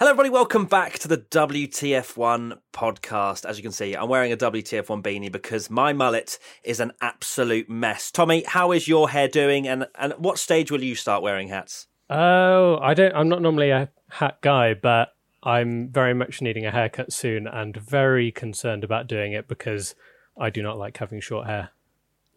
[0.00, 0.30] Hello, everybody.
[0.30, 3.44] Welcome back to the WTF1 podcast.
[3.44, 7.68] As you can see, I'm wearing a WTF1 beanie because my mullet is an absolute
[7.68, 8.10] mess.
[8.10, 9.68] Tommy, how is your hair doing?
[9.68, 11.86] And and what stage will you start wearing hats?
[12.08, 13.14] Oh, I don't.
[13.14, 17.76] I'm not normally a hat guy, but I'm very much needing a haircut soon, and
[17.76, 19.94] very concerned about doing it because
[20.34, 21.72] I do not like having short hair,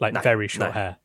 [0.02, 0.74] like No, very short no.
[0.74, 0.98] hair.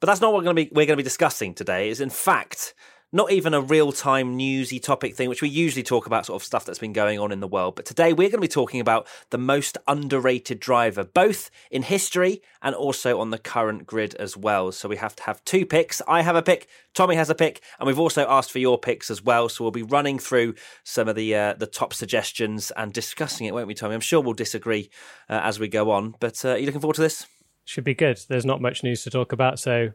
[0.00, 1.88] But that's not what we're going to be we're going to be discussing today.
[1.88, 2.74] Is in fact
[3.12, 6.44] not even a real time newsy topic thing, which we usually talk about sort of
[6.44, 7.74] stuff that's been going on in the world.
[7.74, 12.40] But today we're going to be talking about the most underrated driver, both in history
[12.62, 14.70] and also on the current grid as well.
[14.72, 16.00] So we have to have two picks.
[16.06, 19.10] I have a pick, Tommy has a pick, and we've also asked for your picks
[19.10, 19.48] as well.
[19.48, 23.54] So we'll be running through some of the uh, the top suggestions and discussing it,
[23.54, 23.94] won't we, Tommy?
[23.94, 24.90] I'm sure we'll disagree
[25.28, 26.14] uh, as we go on.
[26.20, 27.26] But uh, are you looking forward to this?
[27.64, 28.20] Should be good.
[28.28, 29.90] There's not much news to talk about, so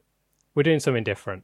[0.54, 1.44] we're doing something different.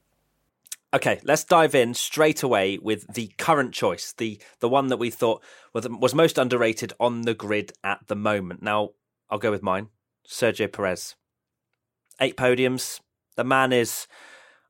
[0.94, 5.10] Okay, let's dive in straight away with the current choice, the the one that we
[5.10, 5.42] thought
[5.74, 8.62] was, was most underrated on the grid at the moment.
[8.62, 8.90] Now,
[9.30, 9.88] I'll go with mine,
[10.28, 11.16] Sergio Perez.
[12.20, 13.00] Eight podiums.
[13.38, 14.08] The man is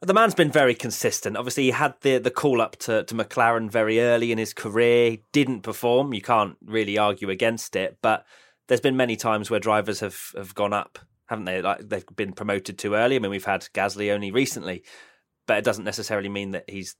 [0.01, 1.37] the man's been very consistent.
[1.37, 5.11] Obviously, he had the the call up to, to McLaren very early in his career.
[5.11, 6.13] He didn't perform.
[6.13, 7.97] You can't really argue against it.
[8.03, 8.25] But
[8.67, 11.63] there's been many times where drivers have, have gone up, haven't they?
[11.63, 13.15] Like they've been promoted too early.
[13.15, 14.83] I mean, we've had Gasly only recently,
[15.45, 16.95] but it doesn't necessarily mean that he's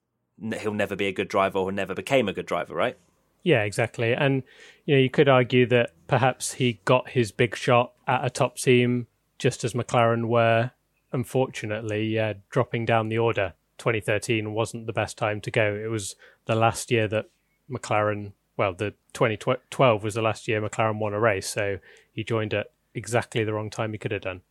[0.59, 2.97] he'll never be a good driver or never became a good driver, right?
[3.43, 4.13] Yeah, exactly.
[4.13, 4.43] And
[4.85, 8.57] you know, you could argue that perhaps he got his big shot at a top
[8.57, 10.71] team just as McLaren were.
[11.11, 15.75] Unfortunately, uh, dropping down the order, 2013 wasn't the best time to go.
[15.75, 16.15] It was
[16.45, 17.29] the last year that
[17.69, 21.79] McLaren, well, the 2012 was the last year McLaren won a race, so
[22.13, 24.41] he joined at exactly the wrong time he could have done.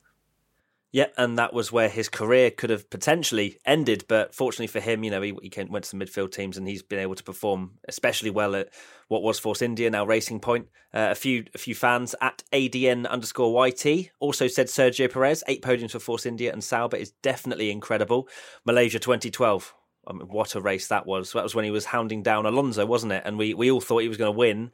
[0.93, 4.05] Yeah, and that was where his career could have potentially ended.
[4.09, 6.67] But fortunately for him, you know, he, he came, went to the midfield teams and
[6.67, 8.71] he's been able to perform especially well at
[9.07, 10.69] what was Force India, now Racing Point.
[10.93, 15.63] Uh, a few a few fans at ADN underscore YT also said Sergio Perez, eight
[15.63, 18.29] podiums for Force India and Sauber is definitely incredible.
[18.65, 19.75] Malaysia 2012.
[20.09, 21.33] I mean, what a race that was.
[21.33, 23.23] That was when he was hounding down Alonso, wasn't it?
[23.25, 24.73] And we, we all thought he was going to win.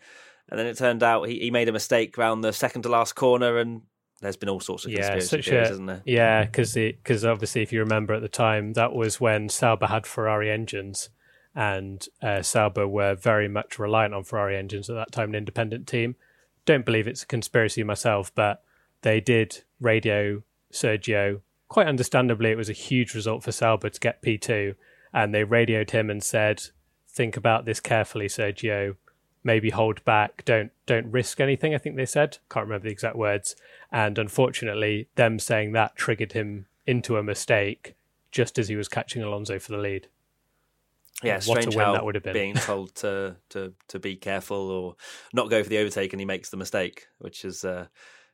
[0.48, 3.16] And then it turned out he, he made a mistake around the second to last
[3.16, 3.82] corner and
[4.20, 6.02] there's been all sorts of Yeah, conspiracy theories, a isn't there?
[6.04, 10.06] yeah, because because obviously, if you remember at the time, that was when Sauber had
[10.06, 11.10] Ferrari engines,
[11.54, 15.86] and uh, Sauber were very much reliant on Ferrari engines at that time, an independent
[15.86, 16.16] team.
[16.64, 18.62] Don't believe it's a conspiracy myself, but
[19.02, 21.40] they did radio Sergio.
[21.68, 24.74] Quite understandably, it was a huge result for Sauber to get P two,
[25.12, 26.62] and they radioed him and said,
[27.08, 28.96] "Think about this carefully, Sergio."
[29.46, 32.38] Maybe hold back don't don't risk anything i think they said.
[32.50, 33.56] Can't remember the exact words.
[33.90, 37.94] And unfortunately them saying that triggered him into a mistake
[38.30, 40.08] just as he was catching alonso for the lead.
[41.22, 42.34] Yeah, What a strange win how that would have been.
[42.34, 44.96] being told to, to to be careful or
[45.32, 47.86] not go for the overtake and he makes the mistake, which is uh,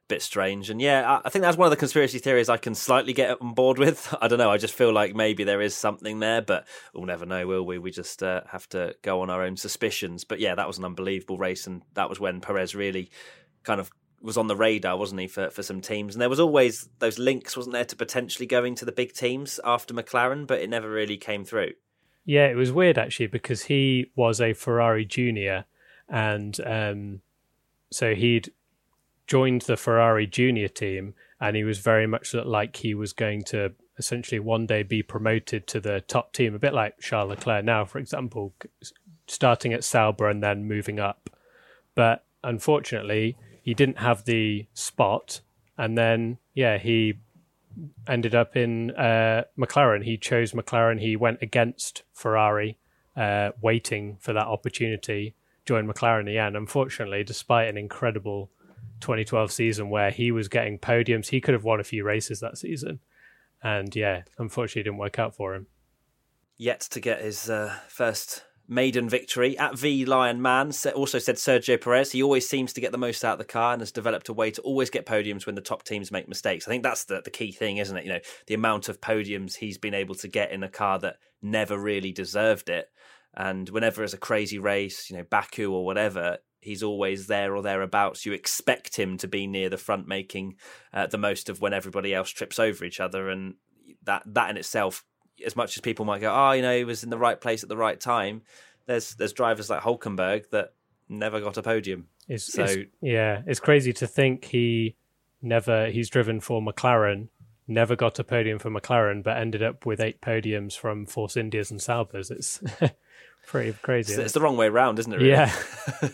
[0.09, 0.71] bit strange.
[0.71, 3.55] And yeah, I, think that's one of the conspiracy theories I can slightly get on
[3.55, 4.15] board with.
[4.21, 4.51] I don't know.
[4.51, 7.79] I just feel like maybe there is something there, but we'll never know, will we?
[7.79, 10.25] We just uh, have to go on our own suspicions.
[10.25, 13.11] But yeah, that was an unbelievable race, and that was when Perez really
[13.63, 16.15] kind of was on the radar, wasn't he, for, for some teams?
[16.15, 19.59] And there was always those links, wasn't there, to potentially going to the big teams
[19.65, 21.73] after McLaren, but it never really came through.
[22.25, 25.65] yeah it was weird actually because he was a ferrari junior
[26.09, 27.21] and um,
[27.91, 28.53] so he'd
[29.33, 33.73] joined the ferrari junior team and he was very much like he was going to
[33.99, 37.85] essentially one day be promoted to the top team a bit like charles leclerc now
[37.85, 38.55] for example
[39.33, 41.31] starting at sauber and then moving up.
[41.95, 45.41] But unfortunately he didn't have the spot
[45.79, 47.15] and then yeah he
[48.07, 50.05] ended up in uh, mclaren.
[50.05, 51.01] He chose mclaren.
[51.01, 52.79] He went against ferrari
[53.17, 55.35] uh, waiting for that opportunity
[55.65, 58.51] joined mclaren and unfortunately despite an incredible
[59.03, 62.57] 2012 season where he was getting podiums he could have won a few races that
[62.57, 62.99] season
[63.63, 65.67] and yeah unfortunately it didn't work out for him
[66.57, 69.59] yet to get his uh, first maiden victory.
[69.59, 72.13] At V Lion Man also said Sergio Perez.
[72.13, 74.33] He always seems to get the most out of the car and has developed a
[74.33, 76.67] way to always get podiums when the top teams make mistakes.
[76.67, 78.05] I think that's the, the key thing, isn't it?
[78.05, 81.17] You know, the amount of podiums he's been able to get in a car that
[81.43, 82.91] never really deserved it.
[83.35, 87.61] And whenever there's a crazy race, you know, Baku or whatever, he's always there or
[87.63, 88.25] thereabouts.
[88.25, 90.57] You expect him to be near the front, making
[90.95, 93.55] uh, the most of when everybody else trips over each other, and
[94.05, 95.05] that that in itself,
[95.45, 97.63] as much as people might go, oh, you know, he was in the right place
[97.63, 98.43] at the right time.
[98.87, 100.73] There's there's drivers like Hulkenberg that
[101.09, 102.07] never got a podium.
[102.29, 104.97] It's, So- it's- yeah, it's crazy to think he
[105.43, 107.29] never he's driven for McLaren,
[107.69, 111.71] never got a podium for McLaren, but ended up with eight podiums from Force Indias
[111.71, 112.31] and Saubers.
[112.31, 112.61] It's
[113.47, 114.13] pretty crazy.
[114.15, 115.17] It's, it's the wrong way round, isn't it?
[115.17, 115.31] Really?
[115.31, 115.53] Yeah.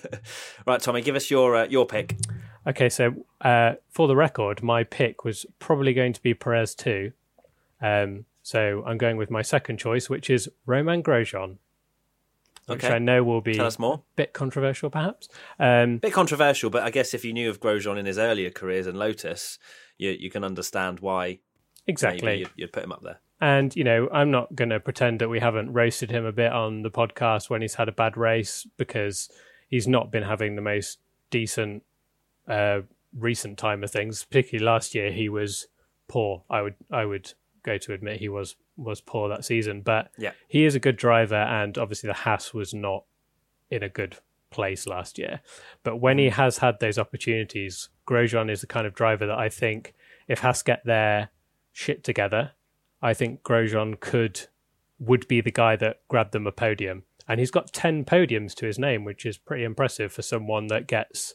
[0.66, 2.16] right, Tommy, give us your uh, your pick.
[2.66, 7.12] Okay, so uh, for the record, my pick was probably going to be Perez too.
[7.80, 11.58] Um, so I'm going with my second choice, which is Romain Grosjean,
[12.66, 12.94] which Okay.
[12.94, 14.02] I know will be Tell a us more.
[14.16, 15.28] bit controversial, perhaps.
[15.58, 18.86] Um, bit controversial, but I guess if you knew of Grosjean in his earlier careers
[18.86, 19.58] in Lotus,
[19.96, 21.38] you you can understand why
[21.86, 22.40] exactly.
[22.40, 23.20] you'd, you'd put him up there.
[23.40, 26.52] And, you know, I'm not going to pretend that we haven't roasted him a bit
[26.52, 29.30] on the podcast when he's had a bad race because
[29.68, 30.98] he's not been having the most
[31.30, 31.84] decent
[32.48, 32.80] uh,
[33.16, 34.24] recent time of things.
[34.24, 35.68] Particularly last year, he was
[36.08, 36.42] poor.
[36.50, 37.32] I would I would
[37.62, 40.32] go to admit he was was poor that season, but Yeah.
[40.48, 43.04] he is a good driver, and obviously the Haas was not
[43.70, 44.16] in a good
[44.50, 45.40] place last year.
[45.82, 49.48] But when he has had those opportunities, Grosjean is the kind of driver that I
[49.48, 49.94] think
[50.26, 51.30] if Haas get their
[51.72, 52.52] shit together,
[53.00, 54.46] I think Grosjean could
[54.98, 57.04] would be the guy that grabbed them a podium.
[57.28, 60.86] And he's got ten podiums to his name, which is pretty impressive for someone that
[60.86, 61.34] gets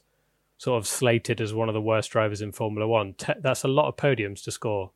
[0.58, 3.14] sort of slated as one of the worst drivers in Formula One.
[3.14, 4.92] Te- that's a lot of podiums to score.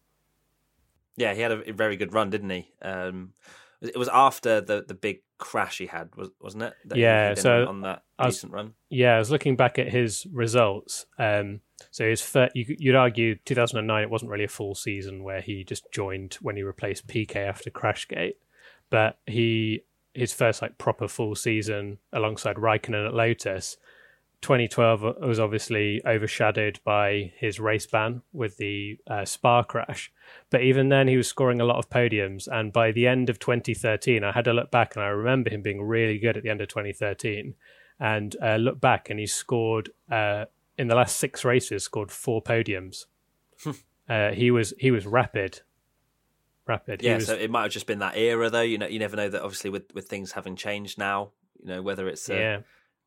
[1.16, 2.72] Yeah, he had a very good run, didn't he?
[2.82, 3.34] Um,
[3.82, 6.74] it was after the, the big crash he had, was wasn't it?
[6.86, 8.74] That Yeah, so on that was- decent run.
[8.90, 11.06] Yeah, I was looking back at his results.
[11.20, 11.62] Um,
[11.92, 15.64] so his fir- you, you'd argue 2009 it wasn't really a full season where he
[15.64, 18.36] just joined when he replaced Piquet after Crashgate,
[18.90, 19.82] but he
[20.14, 23.78] his first like proper full season alongside Raikkonen at Lotus.
[24.42, 30.12] 2012 was obviously overshadowed by his race ban with the uh, Spa crash,
[30.50, 32.48] but even then he was scoring a lot of podiums.
[32.48, 35.62] And by the end of 2013, I had to look back and I remember him
[35.62, 37.56] being really good at the end of 2013
[38.00, 40.46] and uh, look back and he scored uh,
[40.78, 43.06] in the last six races scored four podiums.
[44.10, 45.62] uh, he was he was rapid,
[46.68, 47.02] rapid.
[47.02, 48.62] Yeah, was, so it might have just been that era, though.
[48.62, 49.42] You know, you never know that.
[49.42, 52.60] Obviously, with with things having changed now, you know, whether it's a yeah,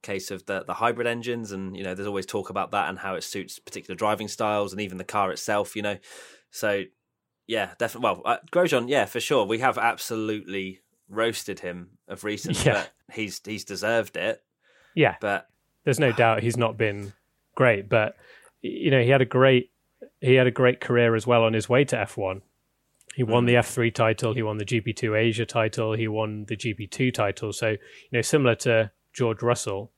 [0.02, 2.99] case of the the hybrid engines, and you know, there's always talk about that and
[2.99, 5.75] how it suits particular driving styles, and even the car itself.
[5.76, 5.99] You know,
[6.50, 6.82] so
[7.47, 8.05] yeah, definitely.
[8.05, 9.44] Well, uh, Grosjean, yeah, for sure.
[9.44, 12.73] We have absolutely roasted him of recent, Yeah.
[12.75, 14.43] but he's he's deserved it.
[14.94, 15.17] yeah.
[15.20, 15.49] But
[15.85, 17.12] There's no doubt he's not been
[17.56, 18.17] great, but
[18.62, 19.70] you know he had a great
[20.20, 22.43] he had a great career as well on his way to F1.
[23.17, 27.12] He won the F3 title, he won the GP2 Asia title, he won the GP2
[27.12, 27.52] title.
[27.52, 27.79] So, you
[28.12, 29.90] know, similar to George Russell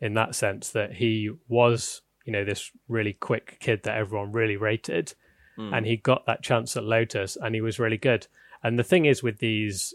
[0.00, 4.56] in that sense that he was, you know, this really quick kid that everyone really
[4.56, 5.14] rated
[5.58, 8.26] and he got that chance at Lotus and he was really good.
[8.62, 9.94] And the thing is with these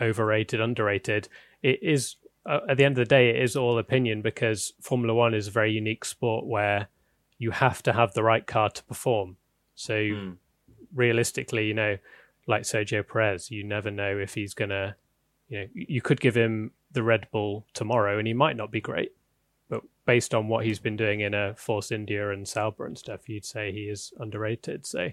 [0.00, 1.28] overrated, underrated,
[1.62, 5.14] it is uh, at the end of the day, it is all opinion because Formula
[5.14, 6.88] One is a very unique sport where
[7.38, 9.36] you have to have the right car to perform.
[9.74, 9.94] So
[10.94, 11.98] realistically, you know,
[12.46, 14.96] like Sergio Perez, you never know if he's gonna,
[15.48, 18.80] you know, you could give him the Red Bull tomorrow and he might not be
[18.80, 19.12] great.
[19.68, 23.28] But based on what he's been doing in a Force India and Sauber and stuff,
[23.28, 24.86] you'd say he is underrated.
[24.86, 25.10] So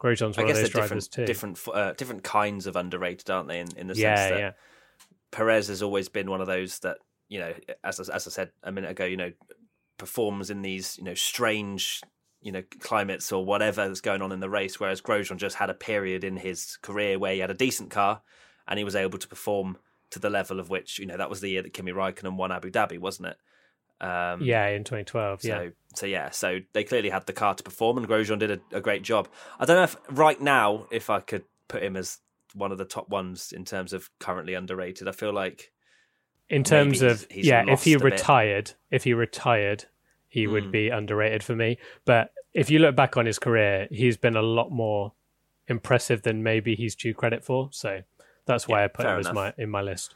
[0.00, 1.56] Grosjean's I one of those drivers different, too.
[1.56, 3.60] different, uh, different kinds of underrated, aren't they?
[3.60, 4.52] In, in the sense that yeah.
[5.30, 6.98] Perez has always been one of those that
[7.28, 9.32] you know, as I- as I said a minute ago, you know,
[9.96, 12.02] performs in these you know strange
[12.40, 14.80] you know climates or whatever that's going on in the race.
[14.80, 18.20] Whereas Grosjean just had a period in his career where he had a decent car
[18.68, 19.76] and he was able to perform
[20.10, 22.52] to the level of which you know that was the year that Kimi Raikkonen won
[22.52, 23.36] Abu Dhabi, wasn't it?
[24.04, 25.42] Um, Yeah, in 2012.
[25.42, 25.68] So, yeah.
[25.94, 28.80] so yeah, so they clearly had the car to perform, and Grosjean did a, a
[28.80, 29.28] great job.
[29.60, 32.18] I don't know if right now if I could put him as
[32.54, 35.08] one of the top ones in terms of currently underrated.
[35.08, 35.70] I feel like
[36.50, 38.04] In terms of he's- yeah, if he a bit.
[38.12, 39.84] retired, if he retired,
[40.28, 40.52] he Hmm.
[40.52, 41.78] would be underrated for me.
[42.04, 45.12] But if you look back on his career, he's been a lot more
[45.68, 47.68] impressive than maybe he's due credit for.
[47.72, 48.02] So
[48.46, 50.14] that's why Yeah, I put him as my in my list.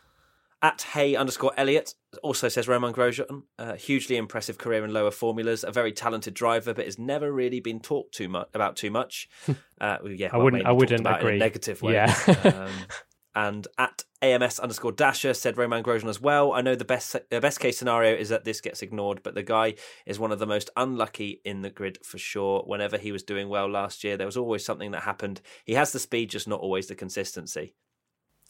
[0.62, 5.64] at Hay underscore Elliot also says Romain Grosjean, a hugely impressive career in lower formulas,
[5.64, 9.28] a very talented driver, but has never really been talked too much about too much.
[9.78, 11.38] Uh, well, yeah, I well, wouldn't- I wouldn't about in a agree.
[11.38, 11.92] negative way.
[11.92, 12.14] Yeah.
[12.44, 12.70] um,
[13.34, 16.54] and at AMS underscore Dasher said Romain Grosjean as well.
[16.54, 19.42] I know the best the best case scenario is that this gets ignored, but the
[19.42, 19.74] guy
[20.06, 22.62] is one of the most unlucky in the grid for sure.
[22.64, 25.42] Whenever he was doing well last year, there was always something that happened.
[25.66, 27.74] He has the speed, just not always the consistency.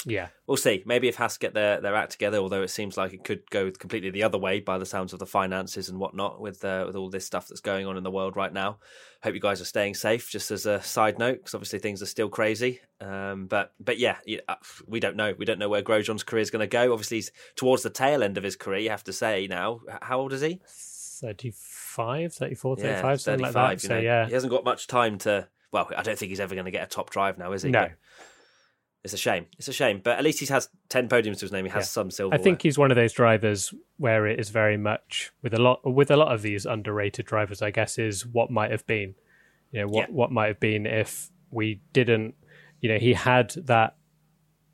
[0.04, 0.82] Yeah, we'll see.
[0.86, 3.70] Maybe if Haas get their, their act together, although it seems like it could go
[3.70, 6.94] completely the other way by the sounds of the finances and whatnot with uh, with
[6.94, 8.78] all this stuff that's going on in the world right now.
[9.22, 10.30] Hope you guys are staying safe.
[10.30, 12.80] Just as a side note, because obviously things are still crazy.
[13.00, 14.54] Um, but but yeah, uh,
[14.86, 15.34] we don't know.
[15.36, 16.92] We don't know where Grosjean's career is going to go.
[16.92, 18.80] Obviously, he's towards the tail end of his career.
[18.80, 19.80] You have to say now.
[20.02, 20.60] How old is he?
[21.20, 23.80] 35, 34, 35, yeah, something like that.
[23.80, 24.26] So, know, yeah.
[24.26, 25.48] He hasn't got much time to.
[25.72, 27.70] Well, I don't think he's ever going to get a top drive now, is he?
[27.70, 27.82] No.
[27.82, 27.92] But
[29.06, 29.46] it's a shame.
[29.58, 30.00] It's a shame.
[30.02, 31.64] But at least he has 10 podiums to his name.
[31.64, 31.88] He has yeah.
[31.88, 32.34] some silver.
[32.34, 35.80] I think he's one of those drivers where it is very much with a lot
[35.84, 39.14] with a lot of these underrated drivers, I guess, is what might have been.
[39.72, 40.14] You know, what, yeah.
[40.14, 42.34] what might have been if we didn't
[42.80, 43.96] you know, he had that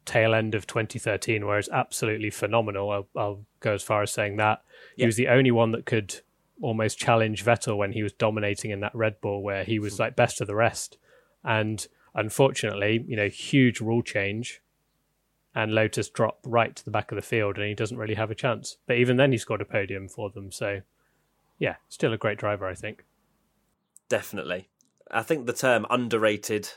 [0.04, 2.90] tail end of 2013 where it's absolutely phenomenal.
[2.90, 4.62] I'll, I'll go as far as saying that.
[4.96, 6.20] He was the only one that could
[6.60, 10.02] almost challenge Vettel when he was dominating in that Red Bull, where he was hmm.
[10.02, 10.98] like best of the rest.
[11.44, 14.60] And unfortunately, you know, huge rule change,
[15.54, 18.30] and Lotus drop right to the back of the field, and he doesn't really have
[18.30, 18.78] a chance.
[18.86, 20.50] But even then, he scored a podium for them.
[20.50, 20.80] So,
[21.58, 23.04] yeah, still a great driver, I think.
[24.08, 24.68] Definitely.
[25.10, 26.70] I think the term underrated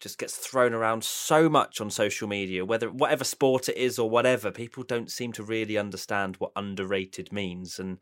[0.00, 4.10] just gets thrown around so much on social media, whether whatever sport it is or
[4.10, 7.98] whatever, people don't seem to really understand what underrated means, and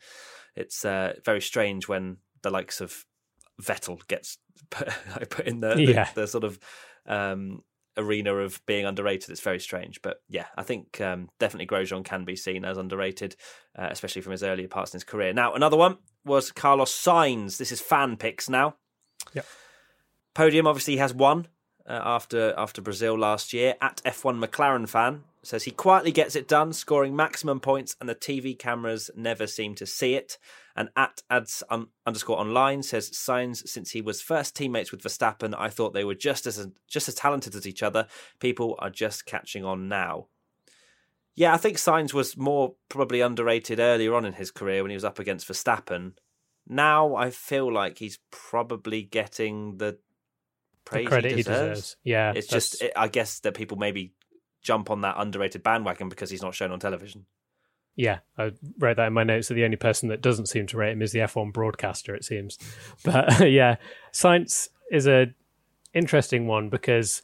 [0.57, 3.07] it's uh, very strange when the likes of
[3.63, 4.39] Vettel gets
[4.71, 4.89] put,
[5.31, 6.09] put in the, yeah.
[6.15, 6.59] the, the, sort of
[7.07, 7.63] um,
[7.97, 9.31] arena of being underrated.
[9.31, 13.37] It's very strange, but yeah, I think um, definitely Grosjean can be seen as underrated,
[13.79, 15.33] uh, especially from his earlier parts in his career.
[15.33, 17.59] Now, another one was Carlos Sainz.
[17.59, 18.77] This is fan picks now.
[19.35, 19.47] Yep.
[20.35, 21.47] Podium obviously has one
[21.89, 23.75] uh, after after Brazil last year.
[23.81, 28.15] At F1 McLaren fan says he quietly gets it done, scoring maximum points, and the
[28.15, 30.39] TV cameras never seem to see it.
[30.77, 35.55] And at ads un- underscore online says Sainz since he was first teammates with Verstappen,
[35.57, 38.07] I thought they were just as just as talented as each other.
[38.41, 40.27] People are just catching on now.
[41.37, 44.97] Yeah, I think Sainz was more probably underrated earlier on in his career when he
[44.97, 46.13] was up against Verstappen.
[46.67, 49.99] Now I feel like he's probably getting the
[50.85, 51.59] praise credit he deserves.
[51.59, 51.97] He deserves.
[52.05, 54.13] Yeah, it's just it, I guess that people maybe
[54.65, 57.27] jump on that underrated bandwagon because he's not shown on television.
[57.95, 59.47] Yeah, I wrote that in my notes.
[59.47, 62.25] So the only person that doesn't seem to rate him is the F1 broadcaster, it
[62.25, 62.59] seems.
[63.05, 63.77] But yeah,
[64.13, 65.33] Sainz is a
[65.93, 67.23] interesting one because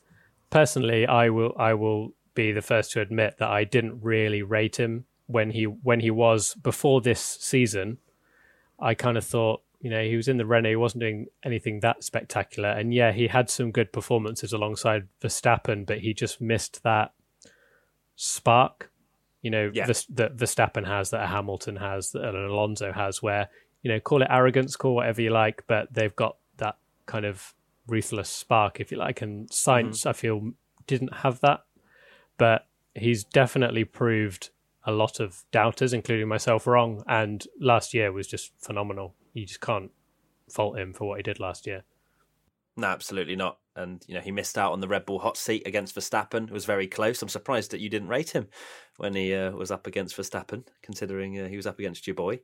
[0.51, 4.77] personally, I will I will be the first to admit that I didn't really rate
[4.77, 7.99] him when he when he was before this season.
[8.79, 11.81] I kind of thought you know, he was in the Renault, he wasn't doing anything
[11.81, 12.69] that spectacular.
[12.69, 17.13] And yeah, he had some good performances alongside Verstappen, but he just missed that
[18.23, 18.91] spark,
[19.41, 19.87] you know, yeah.
[19.87, 23.49] that Verstappen has, that a Hamilton has, that an Alonso has, where,
[23.83, 27.55] you know, call it arrogance, call whatever you like, but they've got that kind of
[27.87, 29.23] ruthless spark, if you like.
[29.23, 30.09] And Sainz, mm-hmm.
[30.11, 30.53] I feel,
[30.87, 31.65] didn't have that.
[32.37, 34.51] But he's definitely proved
[34.85, 37.03] a lot of doubters, including myself, wrong.
[37.07, 39.93] And last year was just phenomenal you just can't
[40.51, 41.85] fault him for what he did last year.
[42.77, 43.59] No, absolutely not.
[43.77, 46.49] And you know he missed out on the Red Bull hot seat against Verstappen.
[46.49, 47.23] It was very close.
[47.23, 48.49] I'm surprised that you didn't rate him
[48.97, 52.41] when he uh, was up against Verstappen, considering uh, he was up against your boy.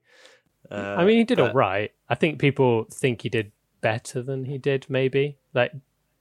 [0.70, 1.48] Uh, I mean, he did but...
[1.48, 1.92] all right.
[2.08, 5.72] I think people think he did better than he did, maybe like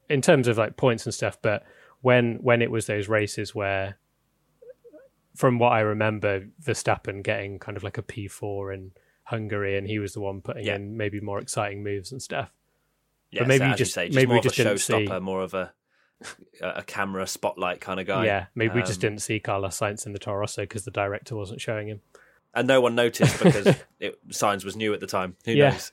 [0.09, 1.37] in terms of like points and stuff.
[1.41, 1.63] But
[2.01, 3.97] when when it was those races where,
[5.35, 8.91] from what I remember, Verstappen getting kind of like a P four in
[9.23, 10.75] Hungary, and he was the one putting yeah.
[10.75, 12.51] in maybe more exciting moves and stuff.
[13.35, 15.53] Yeah, but maybe so you just, say, just maybe we just didn't see more of
[15.53, 15.73] a
[16.61, 18.25] a camera spotlight kind of guy.
[18.25, 20.85] Yeah, maybe um, we just um, didn't see Carlos Sainz in the Toro Rosso because
[20.85, 22.01] the director wasn't showing him,
[22.53, 23.67] and no one noticed because
[23.99, 25.35] it, Sainz was new at the time.
[25.45, 25.71] Who yeah.
[25.71, 25.91] knows?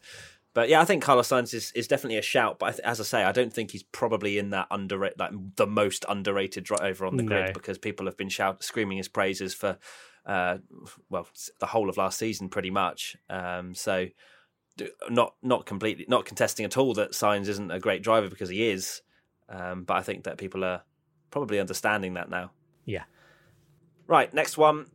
[0.55, 2.59] But yeah, I think Carlos Sainz is, is definitely a shout.
[2.59, 6.05] But as I say, I don't think he's probably in that underrated, like the most
[6.09, 7.29] underrated driver on the no.
[7.29, 9.79] grid because people have been shout screaming his praises for
[10.27, 10.59] uh,
[11.09, 11.27] well,
[11.59, 13.17] the whole of last season pretty much.
[13.31, 14.09] Um, so
[15.11, 18.69] not not completely not contesting at all that Sainz isn't a great driver because he
[18.69, 19.03] is,
[19.49, 20.83] um, but I think that people are
[21.31, 22.53] probably understanding that now.
[22.85, 23.05] Yeah.
[24.07, 24.33] Right.
[24.33, 24.87] Next one.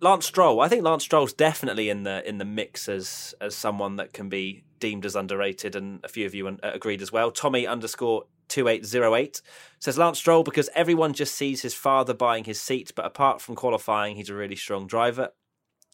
[0.00, 0.60] Lance Stroll.
[0.60, 4.28] I think Lance Stroll's definitely in the in the mix as as someone that can
[4.28, 7.30] be deemed as underrated, and a few of you agreed as well.
[7.30, 9.42] Tommy underscore 2808
[9.78, 13.54] says Lance Stroll because everyone just sees his father buying his seat, but apart from
[13.54, 15.30] qualifying, he's a really strong driver.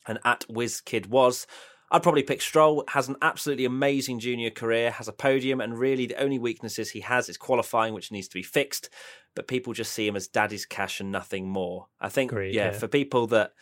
[0.07, 1.47] And at WizKid was,
[1.95, 6.07] I'd probably pick Stroll, has an absolutely amazing junior career, has a podium, and really
[6.07, 8.91] the only weaknesses he has is qualifying, which needs to be fixed.
[9.37, 11.87] But people just see him as daddy's cash and nothing more.
[12.01, 13.53] I think, Agreed, yeah, yeah, for people that,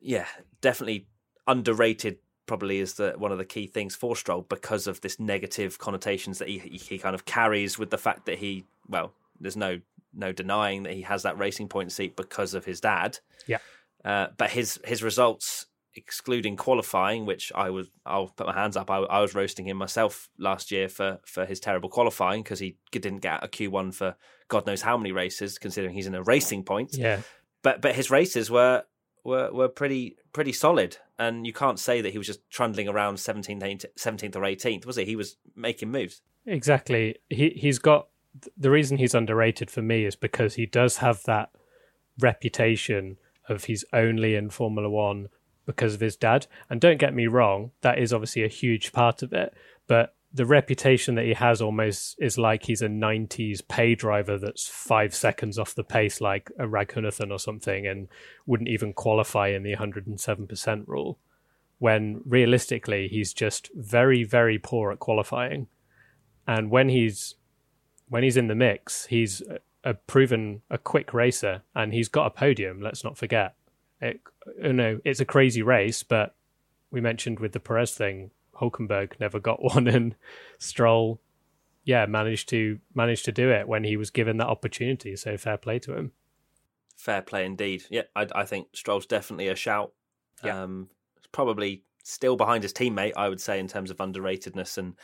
[0.00, 0.26] yeah,
[0.60, 1.06] definitely
[1.46, 5.78] underrated probably is the one of the key things for Stroll because of this negative
[5.78, 9.80] connotations that he he kind of carries with the fact that he well there's no
[10.12, 13.18] no denying that he has that racing point seat because of his dad.
[13.46, 13.58] Yeah.
[14.04, 15.66] Uh, but his his results,
[15.96, 18.90] excluding qualifying, which I was, I'll put my hands up.
[18.90, 22.76] I, I was roasting him myself last year for for his terrible qualifying because he
[22.90, 24.16] didn't get a Q one for
[24.48, 26.96] God knows how many races, considering he's in a racing point.
[26.96, 27.20] Yeah.
[27.62, 28.84] But but his races were
[29.24, 33.16] were were pretty pretty solid, and you can't say that he was just trundling around
[33.16, 35.04] 17th, 17th or 18th, was he?
[35.04, 36.22] He was making moves.
[36.46, 37.16] Exactly.
[37.30, 38.08] He he's got
[38.56, 41.50] the reason he's underrated for me is because he does have that
[42.20, 43.16] reputation
[43.48, 45.28] of he's only in Formula One
[45.66, 46.46] because of his dad.
[46.68, 49.54] And don't get me wrong, that is obviously a huge part of it.
[49.86, 54.66] But the reputation that he has almost is like he's a 90s pay driver that's
[54.66, 58.08] five seconds off the pace, like a Raghunathan or something, and
[58.44, 61.18] wouldn't even qualify in the 107% rule.
[61.78, 65.68] When realistically, he's just very, very poor at qualifying.
[66.46, 67.36] And when he's
[68.08, 69.42] when he's in the mix, he's
[69.84, 72.80] a, proven a quick racer, and he's got a podium.
[72.80, 73.54] Let's not forget.
[74.04, 74.20] It,
[74.62, 76.34] you know, it's a crazy race, but
[76.90, 78.30] we mentioned with the Perez thing,
[78.60, 80.14] Hulkenberg never got one, and
[80.58, 81.20] Stroll,
[81.84, 85.16] yeah, managed to managed to do it when he was given that opportunity.
[85.16, 86.12] So fair play to him.
[86.96, 87.84] Fair play indeed.
[87.90, 89.92] Yeah, I, I think Stroll's definitely a shout.
[90.44, 90.62] Yeah.
[90.62, 90.88] Um,
[91.32, 94.94] probably still behind his teammate, I would say, in terms of underratedness and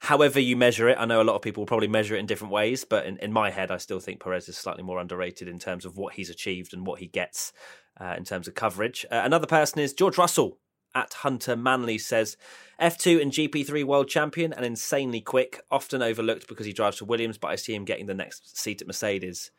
[0.00, 0.98] however you measure it.
[0.98, 3.18] I know a lot of people will probably measure it in different ways, but in,
[3.18, 6.14] in my head, I still think Perez is slightly more underrated in terms of what
[6.14, 7.52] he's achieved and what he gets
[8.00, 9.04] uh, in terms of coverage.
[9.10, 10.58] Uh, another person is George Russell
[10.94, 12.38] at Hunter Manley says
[12.80, 17.36] F2 and GP3 world champion and insanely quick, often overlooked because he drives for Williams,
[17.36, 19.50] but I see him getting the next seat at Mercedes.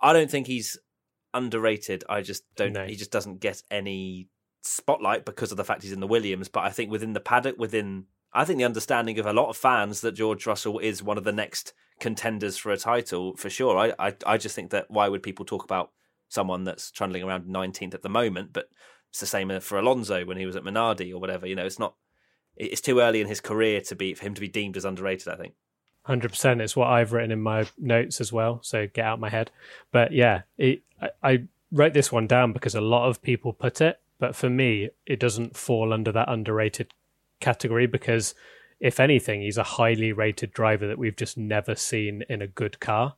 [0.00, 0.78] I don't think he's
[1.32, 2.04] underrated.
[2.08, 2.74] I just don't.
[2.74, 2.84] No.
[2.84, 4.28] He just doesn't get any
[4.62, 6.48] spotlight because of the fact he's in the Williams.
[6.48, 9.56] But I think within the paddock, within I think the understanding of a lot of
[9.56, 13.78] fans that George Russell is one of the next contenders for a title for sure.
[13.78, 15.90] I I, I just think that why would people talk about
[16.32, 18.68] someone that's trundling around 19th at the moment, but
[19.10, 21.46] it's the same uh, for Alonso when he was at Minardi or whatever.
[21.46, 21.94] You know, it's not.
[22.56, 25.28] It's too early in his career to be for him to be deemed as underrated.
[25.28, 25.54] I think.
[26.04, 26.60] Hundred percent.
[26.60, 28.60] It's what I've written in my notes as well.
[28.62, 29.50] So get out my head.
[29.92, 33.80] But yeah, it, I, I wrote this one down because a lot of people put
[33.80, 36.92] it, but for me, it doesn't fall under that underrated
[37.40, 38.34] category because,
[38.80, 42.80] if anything, he's a highly rated driver that we've just never seen in a good
[42.80, 43.16] car,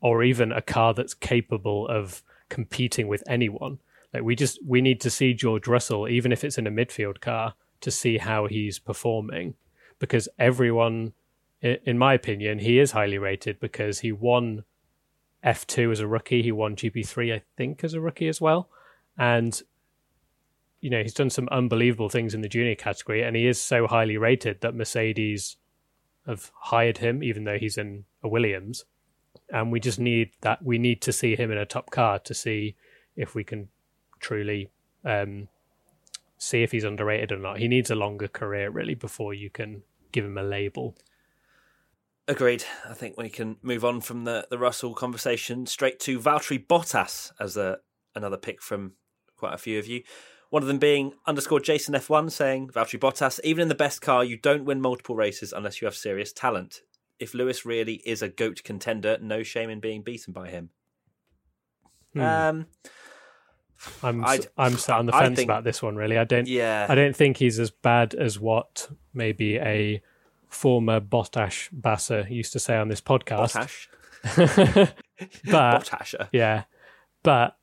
[0.00, 3.78] or even a car that's capable of competing with anyone.
[4.12, 7.20] Like we just we need to see George Russell, even if it's in a midfield
[7.20, 9.54] car, to see how he's performing,
[9.98, 11.14] because everyone
[11.62, 14.64] in my opinion, he is highly rated because he won
[15.44, 16.42] F2 as a rookie.
[16.42, 18.68] He won GP3, I think, as a rookie as well.
[19.18, 19.60] And,
[20.80, 23.22] you know, he's done some unbelievable things in the junior category.
[23.22, 25.56] And he is so highly rated that Mercedes
[26.26, 28.84] have hired him, even though he's in a Williams.
[29.52, 30.64] And we just need that.
[30.64, 32.76] We need to see him in a top car to see
[33.16, 33.68] if we can
[34.20, 34.70] truly
[35.04, 35.48] um,
[36.38, 37.58] see if he's underrated or not.
[37.58, 39.82] He needs a longer career, really, before you can
[40.12, 40.96] give him a label.
[42.26, 42.64] Agreed.
[42.88, 47.32] I think we can move on from the, the Russell conversation straight to Valtteri Bottas
[47.40, 47.78] as a,
[48.14, 48.92] another pick from
[49.36, 50.02] quite a few of you.
[50.48, 54.24] One of them being underscore Jason F1 saying, Valtteri Bottas, even in the best car,
[54.24, 56.82] you don't win multiple races unless you have serious talent.
[57.20, 60.70] If Lewis really is a GOAT contender, no shame in being beaten by him.
[62.14, 62.20] Hmm.
[62.20, 62.66] Um,
[64.02, 65.96] I'm I'd- I'm sat on the fence think- about this one.
[65.96, 66.86] Really, I don't yeah.
[66.88, 70.02] I don't think he's as bad as what maybe a
[70.48, 73.88] former Bottas Basser used to say on this podcast.
[74.24, 74.92] Bottas.
[75.50, 76.28] but Bottasher.
[76.32, 76.64] yeah,
[77.22, 77.56] but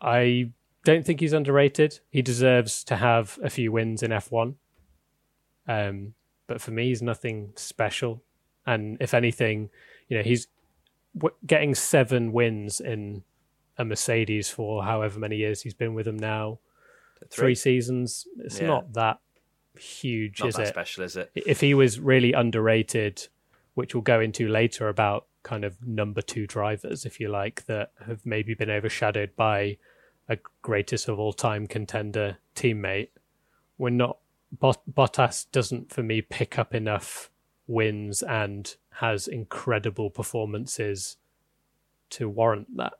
[0.00, 0.50] I
[0.84, 2.00] don't think he's underrated.
[2.10, 4.54] He deserves to have a few wins in F1.
[5.68, 6.14] Um,
[6.48, 8.22] but for me, he's nothing special.
[8.66, 9.70] And if anything,
[10.08, 10.46] you know, he's
[11.16, 13.22] w- getting seven wins in
[13.78, 16.58] a Mercedes for however many years he's been with them now.
[17.30, 18.26] Three, seasons.
[18.38, 18.66] It's Yeah.
[18.66, 19.18] not that
[19.78, 20.68] huge, Not is that it?
[20.68, 21.30] special, is it?
[21.34, 23.28] if he was really underrated,
[23.74, 27.92] which we'll go into later about kind of number two drivers, if you like, that
[28.06, 29.76] have maybe been overshadowed by
[30.28, 33.08] a greatest of all time contender teammate,
[33.78, 34.18] we're not.
[34.52, 37.30] Bot- Bottas doesn't, for me, pick up enough
[37.66, 41.16] wins and has incredible performances
[42.10, 42.94] to warrant that.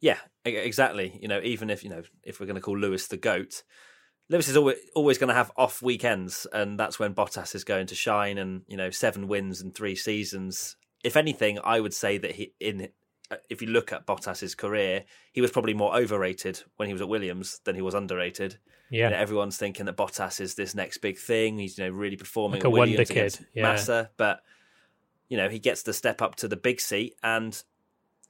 [0.00, 1.18] Yeah, exactly.
[1.20, 3.62] You know, even if you know if we're going to call Lewis the goat,
[4.28, 7.86] Lewis is always always going to have off weekends, and that's when Bottas is going
[7.88, 8.38] to shine.
[8.38, 10.76] And you know, seven wins in three seasons.
[11.02, 12.88] If anything, I would say that he in
[13.30, 17.02] Uh, if you look at Bottas's career, he was probably more overrated when he was
[17.02, 18.58] at Williams than he was underrated.
[18.90, 21.58] Yeah, You know, everyone's thinking that Bottas is this next big thing.
[21.58, 23.62] He's you know really performing Like a wonder Williams kid, yeah.
[23.62, 24.40] Massa, but
[25.28, 27.62] you know, he gets to step up to the big seat and,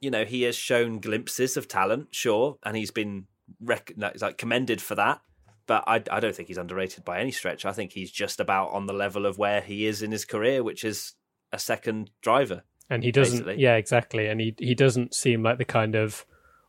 [0.01, 3.27] you know, he has shown glimpses of talent, sure, and he's been
[3.61, 5.21] rec- like commended for that.
[5.65, 7.65] But I, I don't think he's underrated by any stretch.
[7.65, 10.63] I think he's just about on the level of where he is in his career,
[10.63, 11.13] which is
[11.51, 12.63] a second driver.
[12.89, 13.61] And he doesn't, basically.
[13.61, 14.27] yeah, exactly.
[14.27, 16.25] And he he doesn't seem like the kind of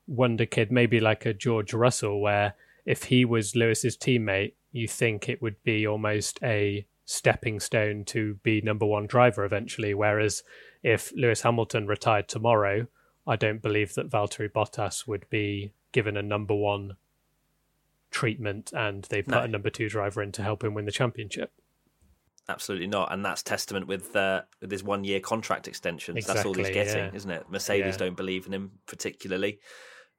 [0.06, 2.54] wonder kid, maybe like a George Russell, where
[2.84, 8.34] if he was Lewis's teammate, you think it would be almost a stepping stone to
[8.42, 9.94] be number one driver eventually.
[9.94, 10.42] Whereas
[10.82, 12.86] if Lewis Hamilton retired tomorrow,
[13.26, 16.96] I don't believe that Valtteri Bottas would be given a number one
[18.10, 19.42] treatment and they put No.
[19.42, 21.52] a number two driver in to help him win the championship.
[22.50, 26.26] Absolutely not, and that's testament with uh, with his one year contract extensions.
[26.26, 27.10] that's all he's getting, yeah.
[27.14, 27.44] isn't it?
[27.48, 27.98] Mercedes Yeah.
[27.98, 29.60] don't believe in him particularly,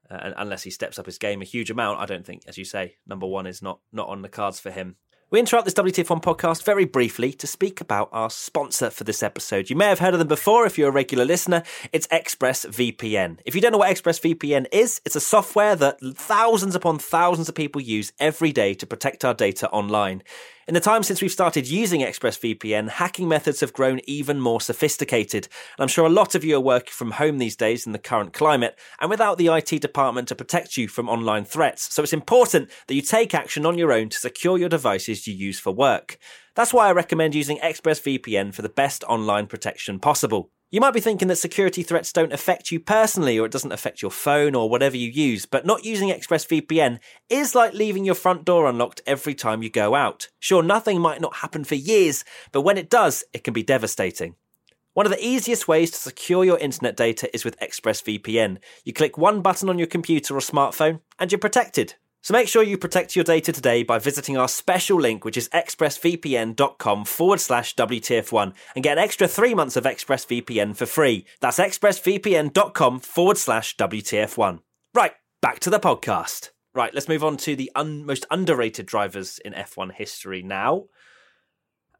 [0.09, 1.99] uh, unless he steps up his game a huge amount.
[1.99, 4.71] I don't think, as you say, number one is not not on the cards for
[4.71, 4.95] him.
[5.29, 9.69] We interrupt this WTF1 podcast very briefly to speak about our sponsor for this episode.
[9.69, 11.63] You may have heard of them before if you're a regular listener.
[11.93, 13.39] It's ExpressVPN.
[13.45, 17.55] If you don't know what ExpressVPN is, it's a software that thousands upon thousands of
[17.55, 20.21] people use every day to protect our data online.
[20.67, 25.45] In the time since we've started using ExpressVPN, hacking methods have grown even more sophisticated.
[25.75, 27.99] And I'm sure a lot of you are working from home these days in the
[27.99, 31.91] current climate and without the IT department to protect you from online threats.
[31.91, 35.33] So it's important that you take action on your own to secure your devices you
[35.33, 36.19] use for work.
[36.55, 40.51] That's why I recommend using ExpressVPN for the best online protection possible.
[40.73, 44.01] You might be thinking that security threats don't affect you personally or it doesn't affect
[44.01, 48.45] your phone or whatever you use, but not using ExpressVPN is like leaving your front
[48.45, 50.29] door unlocked every time you go out.
[50.39, 54.35] Sure, nothing might not happen for years, but when it does, it can be devastating.
[54.93, 58.59] One of the easiest ways to secure your internet data is with ExpressVPN.
[58.85, 61.95] You click one button on your computer or smartphone and you're protected.
[62.23, 65.49] So make sure you protect your data today by visiting our special link, which is
[65.49, 71.25] expressvpn.com forward slash WTF1 and get an extra three months of ExpressVPN for free.
[71.39, 74.59] That's expressvpn.com forward slash WTF1.
[74.93, 76.51] Right, back to the podcast.
[76.75, 80.85] Right, let's move on to the un- most underrated drivers in F1 history now.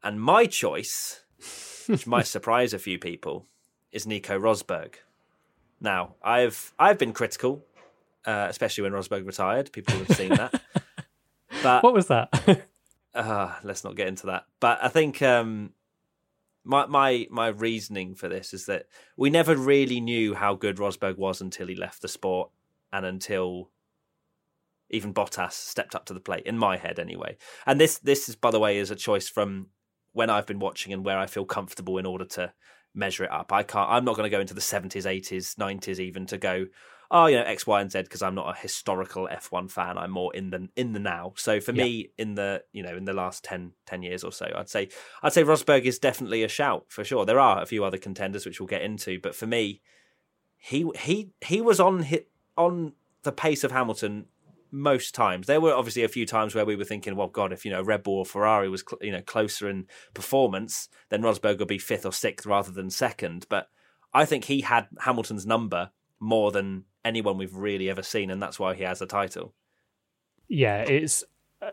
[0.04, 1.22] And my choice,
[1.88, 3.46] which might surprise a few people,
[3.90, 4.94] is Nico Rosberg.
[5.80, 7.66] Now, I've I've been critical,
[8.24, 9.72] uh, especially when Rosberg retired.
[9.72, 10.60] People have seen that.
[11.62, 12.66] But What was that?
[13.14, 14.46] uh, let's not get into that.
[14.58, 15.74] But I think um,
[16.64, 21.18] my my my reasoning for this is that we never really knew how good Rosberg
[21.18, 22.50] was until he left the sport
[22.92, 23.70] and until
[24.90, 26.44] even Bottas stepped up to the plate.
[26.46, 27.36] In my head, anyway.
[27.64, 29.68] And this this is, by the way, is a choice from
[30.12, 32.52] when I've been watching and where I feel comfortable in order to
[32.94, 33.52] measure it up.
[33.52, 33.88] I can't.
[33.88, 36.66] I'm not going to go into the 70s, 80s, 90s, even to go.
[37.14, 39.98] Oh, you know X, Y, and Z because I'm not a historical F1 fan.
[39.98, 41.34] I'm more in the in the now.
[41.36, 44.50] So for me, in the you know in the last 10, 10 years or so,
[44.56, 44.88] I'd say
[45.22, 47.26] I'd say Rosberg is definitely a shout for sure.
[47.26, 49.82] There are a few other contenders which we'll get into, but for me,
[50.56, 52.94] he he he was on hit on
[53.24, 54.24] the pace of Hamilton
[54.70, 55.46] most times.
[55.46, 57.82] There were obviously a few times where we were thinking, well, God, if you know
[57.82, 61.76] Red Bull or Ferrari was cl- you know closer in performance, then Rosberg would be
[61.76, 63.44] fifth or sixth rather than second.
[63.50, 63.68] But
[64.14, 65.90] I think he had Hamilton's number
[66.22, 69.52] more than anyone we've really ever seen, and that's why he has a title.
[70.48, 71.24] yeah, it's.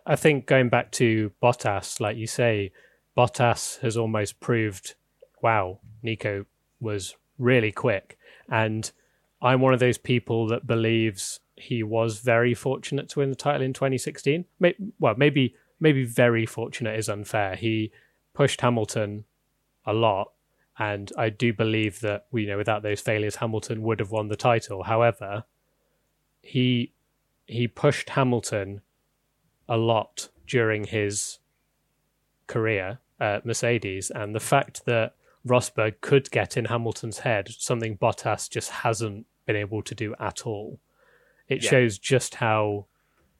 [0.05, 2.71] I think going back to Bottas, like you say,
[3.17, 4.93] Bottas has almost proved,
[5.41, 6.45] wow, Nico
[6.79, 8.17] was really quick,
[8.49, 8.91] and
[9.41, 13.63] I'm one of those people that believes he was very fortunate to win the title
[13.63, 14.45] in 2016.
[14.59, 17.55] May, well, maybe maybe very fortunate is unfair.
[17.55, 17.91] He
[18.33, 19.25] pushed Hamilton
[19.85, 20.31] a lot,
[20.79, 24.35] and I do believe that you know without those failures, Hamilton would have won the
[24.37, 24.83] title.
[24.83, 25.43] However,
[26.41, 26.93] he
[27.45, 28.81] he pushed Hamilton
[29.67, 31.39] a lot during his
[32.47, 35.13] career at Mercedes, and the fact that
[35.45, 40.45] Rosberg could get in Hamilton's head, something Bottas just hasn't been able to do at
[40.45, 40.79] all.
[41.47, 41.69] It Yeah.
[41.71, 42.85] shows just how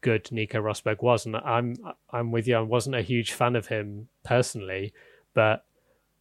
[0.02, 1.76] good Nico Rosberg was, and I'm
[2.10, 2.56] I'm with you.
[2.58, 4.94] I wasn't a huge fan of him personally,
[5.34, 5.66] but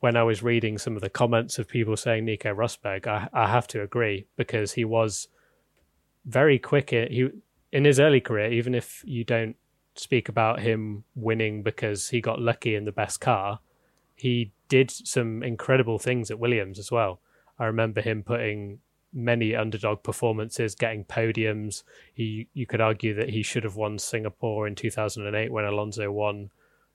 [0.00, 3.48] when I was reading some of the comments of people saying Nico Rosberg, I, I
[3.48, 5.28] have to agree because he was
[6.24, 6.92] very quick.
[6.92, 7.28] In, he
[7.72, 9.56] in his early career, even if you don't
[9.94, 13.58] speak about him winning because he got lucky in the best car,
[14.14, 17.20] he did some incredible things at Williams as well.
[17.58, 18.78] I remember him putting
[19.12, 21.82] many underdog performances, getting podiums.
[22.14, 26.50] He you could argue that he should have won Singapore in 2008 when Alonso won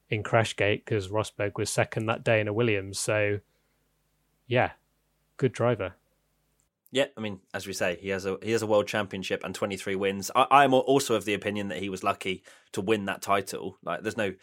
[0.09, 2.99] in Crashgate because Rosberg was second that day in a Williams.
[2.99, 3.39] So,
[4.47, 4.71] yeah,
[5.37, 5.95] good driver.
[6.91, 9.55] Yeah, I mean, as we say, he has a he has a world championship and
[9.55, 10.29] 23 wins.
[10.35, 13.77] I, I'm also of the opinion that he was lucky to win that title.
[13.83, 14.33] Like, there's no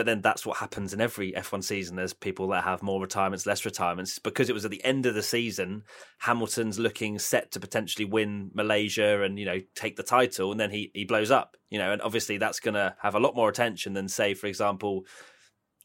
[0.00, 1.94] but then that's what happens in every F1 season.
[1.94, 4.18] There's people that have more retirements, less retirements.
[4.18, 5.82] Because it was at the end of the season,
[6.20, 10.70] Hamilton's looking set to potentially win Malaysia and you know take the title, and then
[10.70, 11.58] he he blows up.
[11.68, 14.46] You know, and obviously that's going to have a lot more attention than say, for
[14.46, 15.04] example,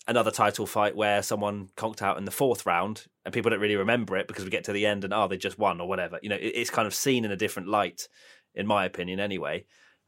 [0.08, 3.76] another title fight where someone conked out in the fourth round and people don't really
[3.76, 6.20] remember it because we get to the end and oh they just won or whatever.
[6.24, 8.08] You know, it's kind of seen in a different light,
[8.54, 9.66] in my opinion, anyway.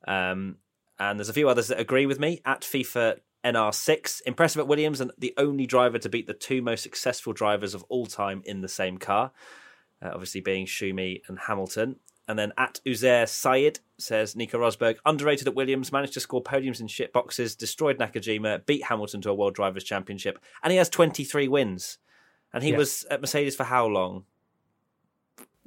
[0.07, 0.59] Um,
[0.97, 3.17] and there's a few others that agree with me at FIFA
[3.53, 4.21] NR6.
[4.25, 7.83] Impressive at Williams and the only driver to beat the two most successful drivers of
[7.89, 9.31] all time in the same car,
[10.01, 11.97] uh, obviously being Schumi and Hamilton.
[12.27, 16.81] And then at Uzair Sayed says Nico Rosberg, underrated at Williams, managed to score podiums
[16.81, 20.89] in shit boxes, destroyed Nakajima, beat Hamilton to a World Drivers' Championship, and he has
[20.89, 21.99] 23 wins.
[22.53, 22.77] And he yeah.
[22.77, 24.25] was at Mercedes for how long?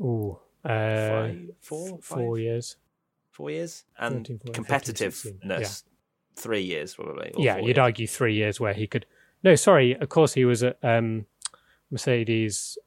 [0.01, 2.43] Ooh, uh, five, four, four five?
[2.43, 2.77] years.
[3.31, 3.85] Four years?
[3.99, 5.85] And 14, 14, competitiveness
[6.37, 7.33] three years probably.
[7.37, 7.79] Yeah, you'd years.
[7.79, 9.07] argue three years where he could.
[9.43, 9.97] No, sorry.
[9.99, 11.27] Of course, he was at um,
[11.91, 12.79] Mercedes.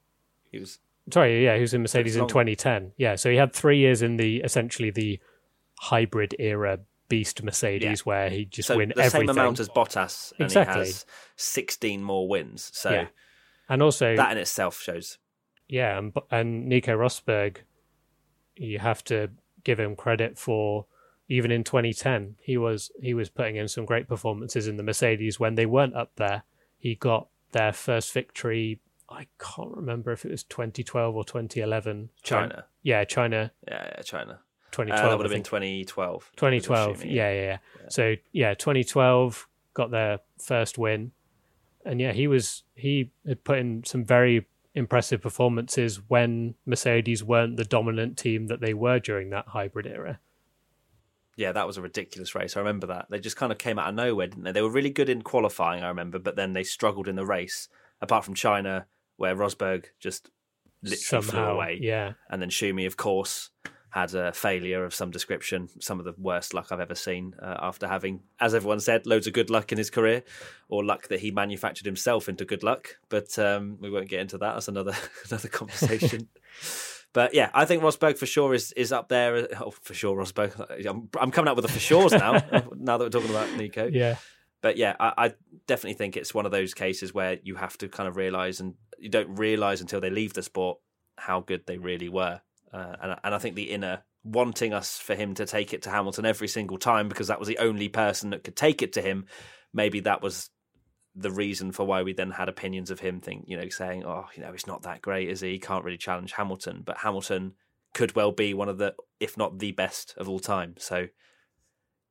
[0.52, 0.80] He was
[1.12, 1.44] sorry.
[1.44, 2.94] Yeah, he was in Mercedes in 2010.
[2.98, 5.20] Yeah, so he had three years in the essentially the
[5.80, 6.80] hybrid era
[7.10, 8.04] beast Mercedes yeah.
[8.04, 9.28] where he just so win the everything.
[9.28, 10.82] same amount as Bottas, and exactly.
[10.82, 12.72] he has 16 more wins.
[12.74, 13.08] So, yeah.
[13.70, 15.18] and also that in itself shows.
[15.68, 17.58] Yeah, and, and Nico Rosberg,
[18.56, 19.30] you have to
[19.64, 20.86] give him credit for
[21.34, 25.40] even in 2010, he was he was putting in some great performances in the Mercedes
[25.40, 26.44] when they weren't up there.
[26.78, 28.80] He got their first victory.
[29.10, 32.10] I can't remember if it was 2012 or 2011.
[32.22, 32.48] China.
[32.48, 32.66] China.
[32.84, 33.52] Yeah, China.
[33.68, 34.40] Yeah, yeah China.
[34.74, 34.92] 2012.
[34.92, 36.32] Uh, that would have been 2012.
[36.36, 37.04] 2012.
[37.04, 37.58] Yeah, yeah, yeah, yeah.
[37.90, 41.14] So yeah, 2012 got their first win,
[41.84, 47.58] and yeah, he was he had put in some very impressive performances when Mercedes weren't
[47.58, 50.20] the dominant team that they were during that hybrid era
[51.36, 52.56] yeah, that was a ridiculous race.
[52.56, 53.08] I remember that.
[53.10, 54.52] They just kind of came out of nowhere, didn't they?
[54.52, 57.70] They were really good in qualifying, I remember, but then they struggled in the race,
[58.02, 58.86] apart from China,
[59.18, 60.30] where Rosberg just
[60.84, 61.80] literally Somehow, flew away.
[61.82, 62.14] Yeah.
[62.30, 63.50] And then Schumi, of course,
[63.90, 67.58] had a failure of some description, some of the worst luck I've ever seen uh,
[67.60, 70.24] after having, as everyone said, loads of good luck in his career,
[70.68, 72.98] or luck that he manufactured himself into good luck.
[73.10, 74.54] But um, we won't get into that.
[74.54, 74.96] That's another
[75.30, 76.30] another conversation.
[77.14, 79.48] But yeah, I think Rosberg for sure is is up there.
[79.60, 80.86] Oh, for sure, Rosberg.
[80.86, 82.34] I'm, I'm coming up with the for sure's now.
[82.76, 83.88] now that we're talking about Nico.
[83.88, 84.18] Yeah.
[84.62, 85.34] But yeah, I, I,
[85.68, 88.76] definitely think it's one of those cases where you have to kind of realize, and
[88.98, 90.80] you don't realize until they leave the sport
[91.18, 92.42] how good they really were.
[92.72, 95.90] Uh, and and I think the inner wanting us for him to take it to
[95.90, 99.02] Hamilton every single time because that was the only person that could take it to
[99.02, 99.26] him.
[99.74, 100.50] Maybe that was
[101.16, 104.26] the reason for why we then had opinions of him think you know saying oh
[104.36, 105.52] you know he's not that great is he?
[105.52, 106.82] He can't really challenge hamilton.
[106.84, 107.54] But hamilton
[107.94, 110.76] could well be one of the if not the best of all time.
[110.78, 111.08] So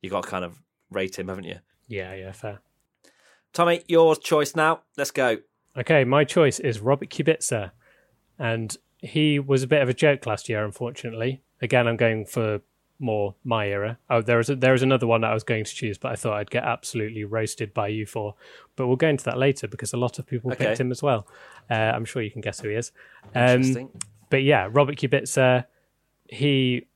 [0.00, 1.58] you got to kind of rate him haven't you?
[1.88, 2.60] Yeah yeah fair.
[3.52, 4.82] Tommy your choice now.
[4.96, 5.38] Let's go.
[5.76, 7.72] Okay my choice is robert kubica.
[8.38, 11.42] And he was a bit of a joke last year unfortunately.
[11.60, 12.60] Again i'm going for
[13.02, 13.98] more my era.
[14.08, 16.12] Oh, there was a, there was another one that I was going to choose, but
[16.12, 18.34] I thought I'd get absolutely roasted by you for.
[18.76, 20.66] But we'll go into that later because a lot of people okay.
[20.66, 21.26] picked him as well.
[21.70, 22.92] Uh, I'm sure you can guess who he is.
[23.34, 23.90] Um,
[24.30, 25.66] but yeah, Robert Kubica,
[26.28, 26.86] he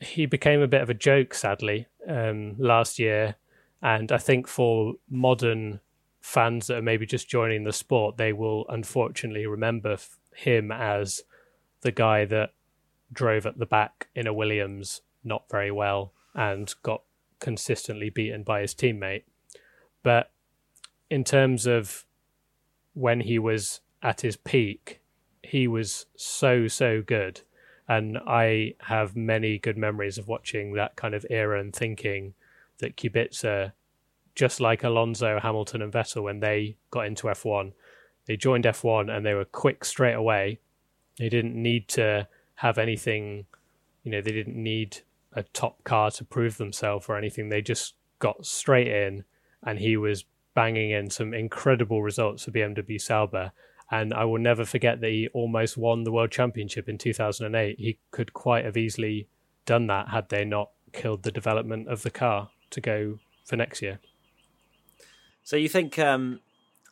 [0.00, 3.36] he became a bit of a joke, sadly, um, last year,
[3.82, 5.80] and I think for modern
[6.20, 9.96] fans that are maybe just joining the sport, they will unfortunately remember
[10.34, 11.22] him as
[11.82, 12.52] the guy that
[13.12, 17.02] drove at the back in a Williams not very well and got
[17.40, 19.24] consistently beaten by his teammate.
[20.02, 20.30] But
[21.10, 22.04] in terms of
[22.94, 25.00] when he was at his peak,
[25.42, 27.42] he was so, so good.
[27.88, 32.34] And I have many good memories of watching that kind of era and thinking
[32.78, 33.72] that Kubica,
[34.34, 37.72] just like Alonso, Hamilton, and Vettel, when they got into F1,
[38.26, 40.58] they joined F1 and they were quick straight away.
[41.18, 43.46] They didn't need to have anything,
[44.04, 44.98] you know, they didn't need
[45.34, 47.48] a top car to prove themselves or anything.
[47.48, 49.24] They just got straight in,
[49.62, 53.52] and he was banging in some incredible results for BMW Sauber.
[53.90, 57.78] And I will never forget that he almost won the world championship in 2008.
[57.78, 59.28] He could quite have easily
[59.66, 63.82] done that had they not killed the development of the car to go for next
[63.82, 64.00] year.
[65.42, 66.40] So you think um,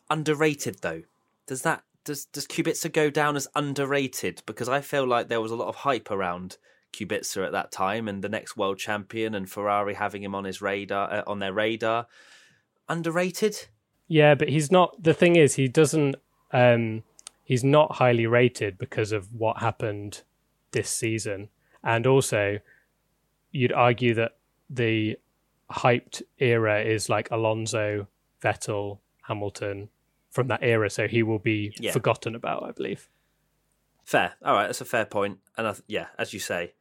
[0.09, 1.03] underrated though?
[1.47, 4.43] Does that does does Kubica go down as underrated?
[4.47, 6.57] Because I feel like there was a lot of hype around
[6.93, 10.61] Kubica at that time and the next world champion and Ferrari having him on his
[10.61, 12.07] radar uh, on their radar.
[12.89, 13.69] Underrated?
[14.09, 16.17] Yeah, but he's not the thing is he doesn't
[16.53, 17.03] um
[17.45, 20.23] he's not highly rated because of what happened
[20.73, 21.49] this season.
[21.85, 22.59] And also
[23.53, 24.33] you'd argue that
[24.69, 25.17] the
[25.71, 28.09] hyped era is like Alonso,
[28.43, 29.89] Vettel, Hamilton
[30.31, 31.93] from that era, so he will be Yeah.
[31.93, 33.09] forgotten about, I believe.
[34.05, 34.35] Fair.
[34.45, 35.39] All right, that's a fair point.
[35.57, 36.75] And I, th- yeah, as you say,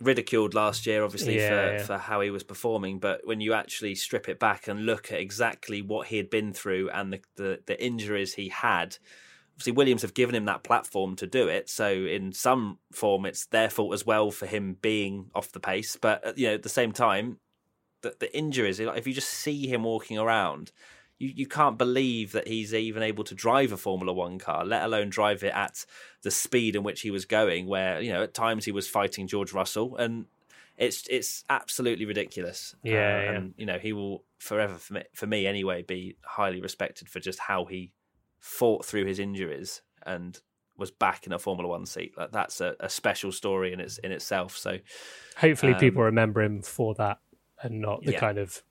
[0.00, 1.82] ridiculed last year, obviously Yeah, for yeah.
[1.82, 2.98] for how he was performing.
[2.98, 6.52] But when you actually strip it back and look at exactly what he had been
[6.52, 8.98] through and the the, the injuries he had.
[9.54, 11.70] Obviously, Williams have given him that platform to do it.
[11.70, 15.96] So, in some form, it's their fault as well for him being off the pace.
[15.96, 17.38] But uh, you know, at the same time,
[18.02, 20.72] the, the injuries, if you just see him walking around,
[21.18, 24.82] you, you can't believe that he's even able to drive a Formula One car, let
[24.84, 25.84] alone drive it at
[26.22, 27.66] the speed in which he was going.
[27.66, 30.26] Where you know at times he was fighting George Russell, and
[30.76, 32.74] it's it's absolutely ridiculous.
[32.82, 33.32] Yeah, Uh, yeah.
[33.32, 37.20] and you know he will forever for me, for me anyway be highly respected for
[37.20, 37.92] just how he
[38.40, 40.40] fought through his injuries and
[40.76, 42.12] was back in a Formula One seat.
[42.18, 44.56] Like that's a, a special story in its in itself.
[44.56, 44.78] So
[45.38, 47.20] Hopefully, Um, people remember him for that
[47.62, 48.20] and not the yeah.
[48.20, 48.62] kind of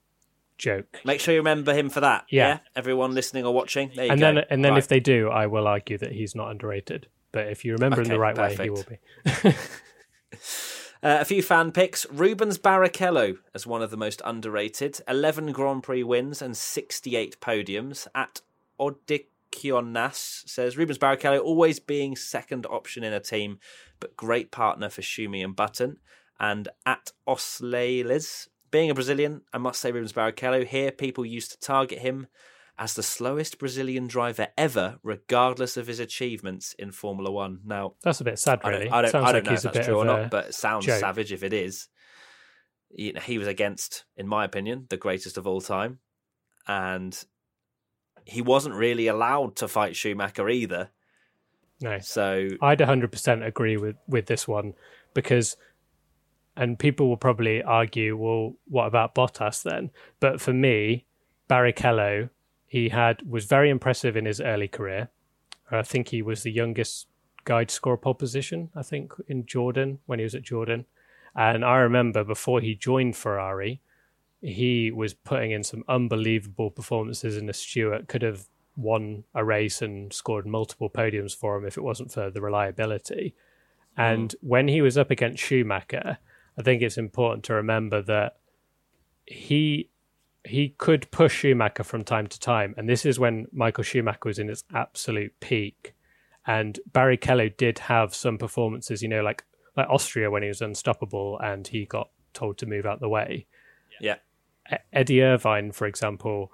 [0.57, 0.99] joke.
[1.05, 2.25] Make sure you remember him for that.
[2.29, 2.59] Yeah.
[2.75, 3.91] Everyone listening or watching.
[3.95, 4.33] There you And go.
[4.33, 4.77] then, and then Right.
[4.79, 7.07] if they do, I will argue that he's not underrated.
[7.31, 9.53] But if you remember him the Okay, right way, he will be.
[11.03, 12.09] Uh, a few fan picks.
[12.09, 15.01] Rubens Barrichello as one of the most underrated.
[15.05, 18.07] 11 Grand Prix wins and 68 podiums.
[18.15, 18.39] At
[18.79, 23.59] Odikionas says Rubens Barrichello always being second option in a team,
[23.99, 25.97] but great partner for Schumi and Button.
[26.39, 31.59] And at Osleiles, being a Brazilian, I must say Rubens Barrichello here, people used to
[31.59, 32.25] target him
[32.77, 37.59] as the slowest Brazilian driver ever, regardless of his achievements in Formula One.
[37.63, 38.85] Now, That's a bit sad, I really.
[38.85, 40.47] don't, I don't, Sounds I don't like know he's if that's true or not, but
[40.47, 40.99] it sounds joke.
[40.99, 41.87] savage if it is.
[42.95, 45.99] You know, he was against, in my opinion, the greatest of all time,
[46.67, 47.23] and
[48.25, 50.89] he wasn't really allowed to fight Schumacher either.
[51.79, 51.99] no.
[51.99, 54.73] So I'd 100% agree with, with this one
[55.13, 55.57] because,
[56.55, 59.91] and people will probably argue, well, what about Bottas then?
[60.19, 61.05] But for me,
[61.49, 62.29] Barrichello,
[62.65, 65.09] he had was very impressive in his early career.
[65.71, 67.07] I think he was the youngest
[67.45, 70.85] guy to score a pole position, I think, in Jordan when he was at Jordan.
[71.35, 73.81] And I remember before he joined Ferrari,
[74.41, 79.81] he was putting in some unbelievable performances in a Stewart, could have won a race
[79.81, 83.35] and scored multiple podiums for him if it wasn't for the reliability.
[83.95, 84.01] Hmm.
[84.01, 86.17] And when he was up against Schumacher,
[86.57, 88.37] I think it's important to remember that
[89.25, 89.89] he
[90.45, 94.39] he could push Schumacher from time to time, and this is when Michael Schumacher was
[94.39, 95.93] in its absolute peak.
[96.45, 99.45] And Barrichello did have some performances, you know, like
[99.77, 103.47] like Austria when he was unstoppable and he got told to move out the way.
[104.69, 106.51] yeah, Eddie Irvine, for example,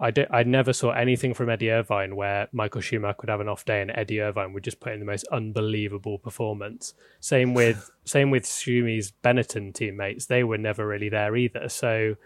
[0.00, 3.64] I, I never saw anything from Eddie Irvine where Michael Schumacher would have an off
[3.64, 6.94] day and Eddie Irvine would just put in the most unbelievable performance.
[7.20, 11.68] Same with same with Schumi's Benetton teammates; they were never really there either.
[11.68, 12.16] So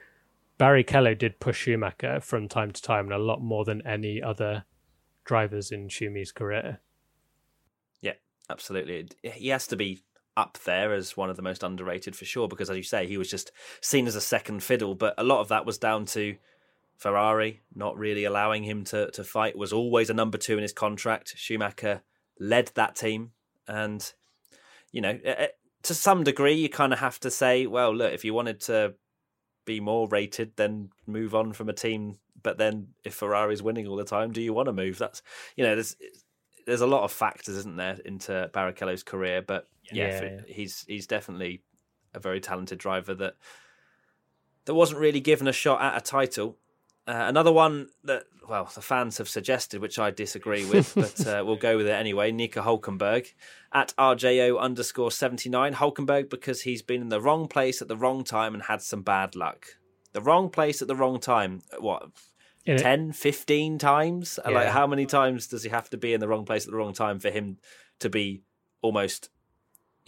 [0.59, 4.65] Barrichello did push Schumacher from time to time, and a lot more than any other
[5.25, 6.81] drivers in Schumi's career.
[8.01, 8.15] yeah,
[8.49, 9.09] absolutely.
[9.23, 10.03] He has to be
[10.39, 13.19] up there as one of the most underrated for sure, because as you say, he
[13.19, 13.53] was just
[13.83, 14.95] seen as a second fiddle.
[14.95, 16.37] But a lot of that was down to
[16.99, 19.57] Ferrari not really allowing him to to fight.
[19.57, 21.35] Was always a number two in his contract.
[21.37, 22.03] Schumacher
[22.39, 23.31] led that team,
[23.67, 24.13] and
[24.93, 25.19] you know,
[25.85, 28.95] to some degree, you kind of have to say, well, look, if you wanted to
[29.65, 32.17] be more rated, then move on from a team.
[32.43, 34.99] But then, if Ferrari's winning all the time, do you want to move?
[34.99, 35.23] That's
[35.57, 35.97] you know, there's
[36.67, 39.41] there's a lot of factors, isn't there, into Barrichello's career.
[39.41, 40.41] But yeah, Yeah, yeah.
[40.49, 41.63] he's he's definitely
[42.13, 43.37] a very talented driver that
[44.65, 46.57] that wasn't really given a shot at a title.
[47.09, 51.43] Uh, another one that, well, the fans have suggested, which I disagree with, but uh,
[51.45, 52.31] we'll go with it anyway.
[52.33, 53.33] Nico Hulkenberg
[53.73, 55.75] at RJO underscore 79.
[55.75, 59.01] Hulkenberg because he's been in the wrong place at the wrong time and had some
[59.01, 59.67] bad luck.
[60.13, 61.63] The wrong place at the wrong time.
[61.79, 62.11] What,
[62.67, 64.39] In a- 10, 15 times?
[64.45, 66.77] Like, how many times does he have to be in the wrong place at the
[66.77, 67.57] wrong time for him
[68.01, 68.43] to be
[68.83, 69.31] almost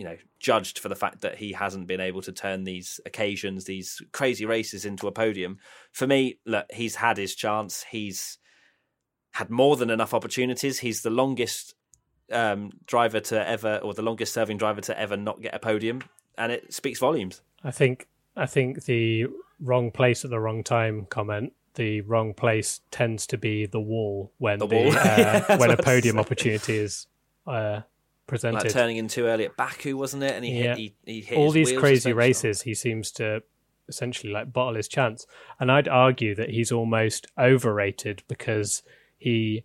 [0.00, 3.66] you know judged for the fact that he hasn't been able to turn these occasions
[3.66, 5.58] these crazy races into a podium.
[5.92, 7.84] For me look he's had his chance.
[7.90, 8.38] He's
[9.32, 10.78] had more than enough opportunities.
[10.78, 11.74] He's the longest
[12.32, 16.01] um, driver to ever or the longest serving driver to ever not get a podium
[16.38, 17.42] and it speaks volumes.
[17.62, 19.26] I think I think the
[19.61, 21.53] wrong place at the wrong time comment.
[21.74, 25.59] The wrong place tends to be the wall when The the, uh, Yeah, when a
[25.59, 27.07] what I was podium opportunity is
[27.46, 27.82] uh,
[28.31, 28.62] presented.
[28.64, 30.74] like turning in too early at Baku wasn't it and he Yeah.
[30.74, 33.43] hit he, he hit All these crazy races, he seems to
[33.89, 35.26] essentially like bottle his chance.
[35.59, 38.83] And I'd argue that he's almost overrated because
[39.18, 39.64] he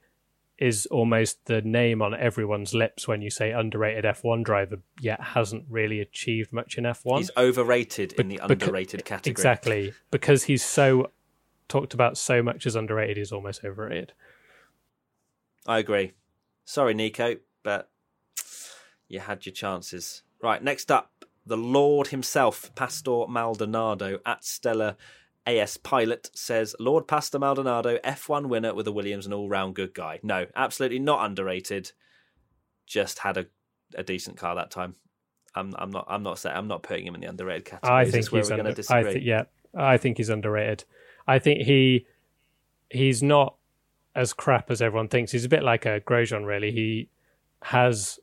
[0.58, 5.66] is almost the name on everyone's lips when you say underrated F1 driver, yet hasn't
[5.70, 7.18] really achieved much in F1.
[7.18, 11.12] he's overrated in the underrated category Exactly, because he's so
[11.68, 14.14] talked about so much as underrated, he's almost overrated.
[15.68, 16.14] I agree.
[16.64, 17.90] Sorry, Nico, but
[19.08, 20.24] you had your chances.
[20.42, 24.98] Right, next up, the Lord himself, Pastor Maldonado at Stella
[25.48, 29.94] AS Pilot says Lord Pastor Maldonado, F1 winner with a Williams, an all round good
[29.94, 30.20] guy.
[30.24, 31.92] No, absolutely not underrated.
[32.88, 33.46] Just had a,
[33.96, 34.96] a decent car that time.
[35.54, 37.96] I'm I'm not I'm not saying I'm not putting him in the underrated category.
[37.96, 39.44] I think he's under, I th- yeah,
[39.76, 40.84] I think he's underrated.
[41.28, 42.08] I think he
[42.90, 43.56] he's not
[44.16, 45.32] as crap as everyone thinks.
[45.32, 46.72] He's a bit like a Grosjean, really.
[46.72, 47.10] He
[47.62, 48.20] has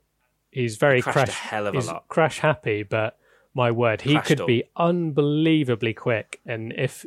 [0.52, 2.08] he's very he crash hell of a lot.
[2.08, 3.18] crash happy, but
[3.54, 6.40] my word, he could be unbelievably quick.
[6.46, 7.04] And if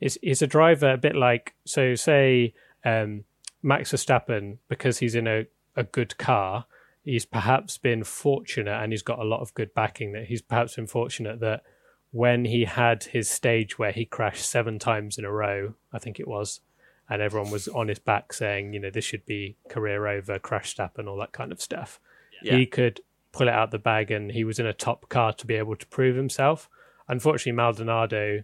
[0.00, 2.54] is is a driver a bit like so, say
[2.84, 3.24] um,
[3.62, 6.66] Max Verstappen, because he's in a, a good car,
[7.04, 10.12] he's perhaps been fortunate and he's got a lot of good backing.
[10.12, 11.62] That he's perhaps been fortunate that
[12.10, 16.18] when he had his stage where he crashed seven times in a row, I think
[16.18, 16.60] it was,
[17.08, 20.70] and everyone was on his back saying, you know, this should be career over, crash
[20.70, 22.00] stop, and all that kind of stuff.
[22.42, 22.56] Yeah.
[22.56, 23.00] He could
[23.32, 25.76] pull it out the bag, and he was in a top car to be able
[25.76, 26.68] to prove himself.
[27.08, 28.42] Unfortunately, Maldonado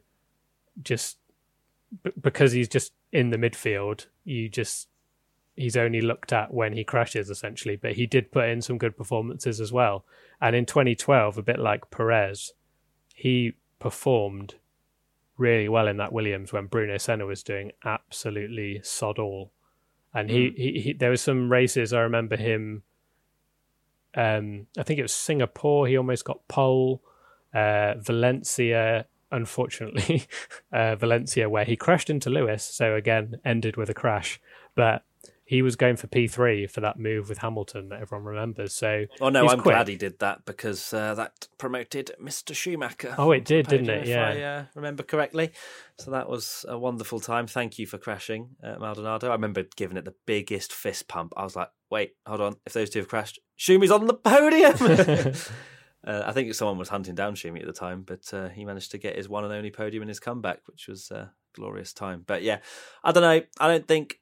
[0.83, 1.19] just
[2.03, 4.89] b- because he's just in the midfield, you just
[5.57, 8.97] he's only looked at when he crashes essentially, but he did put in some good
[8.97, 10.05] performances as well.
[10.41, 12.53] And in 2012, a bit like Perez,
[13.15, 14.57] he performed
[15.37, 19.53] really well in that Williams when Bruno Senna was doing absolutely sod all.
[20.13, 20.57] And he, mm.
[20.57, 22.83] he, he, there was some races I remember him.
[24.17, 25.87] Um, I think it was Singapore.
[25.87, 27.03] He almost got pole.
[27.55, 30.25] Uh, Valencia, unfortunately,
[30.73, 32.65] uh, Valencia, where he crashed into Lewis.
[32.65, 34.41] So again, ended with a crash.
[34.75, 35.05] But
[35.45, 38.75] he was going for P3 for that move with Hamilton that everyone remembers.
[38.75, 39.75] So, oh no, I'm quick.
[39.75, 42.55] glad he did that because uh, that promoted Mr.
[42.55, 43.15] Schumacher.
[43.19, 44.07] Oh, it did, didn't it?
[44.07, 45.53] Yeah, I uh, remember correctly.
[45.99, 47.47] So that was a wonderful time.
[47.47, 49.29] Thank you for crashing, uh, Maldonado.
[49.29, 51.35] I remember giving it the biggest fist pump.
[51.37, 52.57] I was like, wait, hold on.
[52.65, 55.35] If those two have crashed, Schumi's on the podium.
[56.07, 58.91] Uh, I think someone was hunting down Schumi at the time, but uh, he managed
[58.91, 62.25] to get his one and only podium in his comeback, which was a glorious time.
[62.27, 62.59] But yeah,
[63.03, 63.41] I don't know.
[63.59, 64.21] I don't think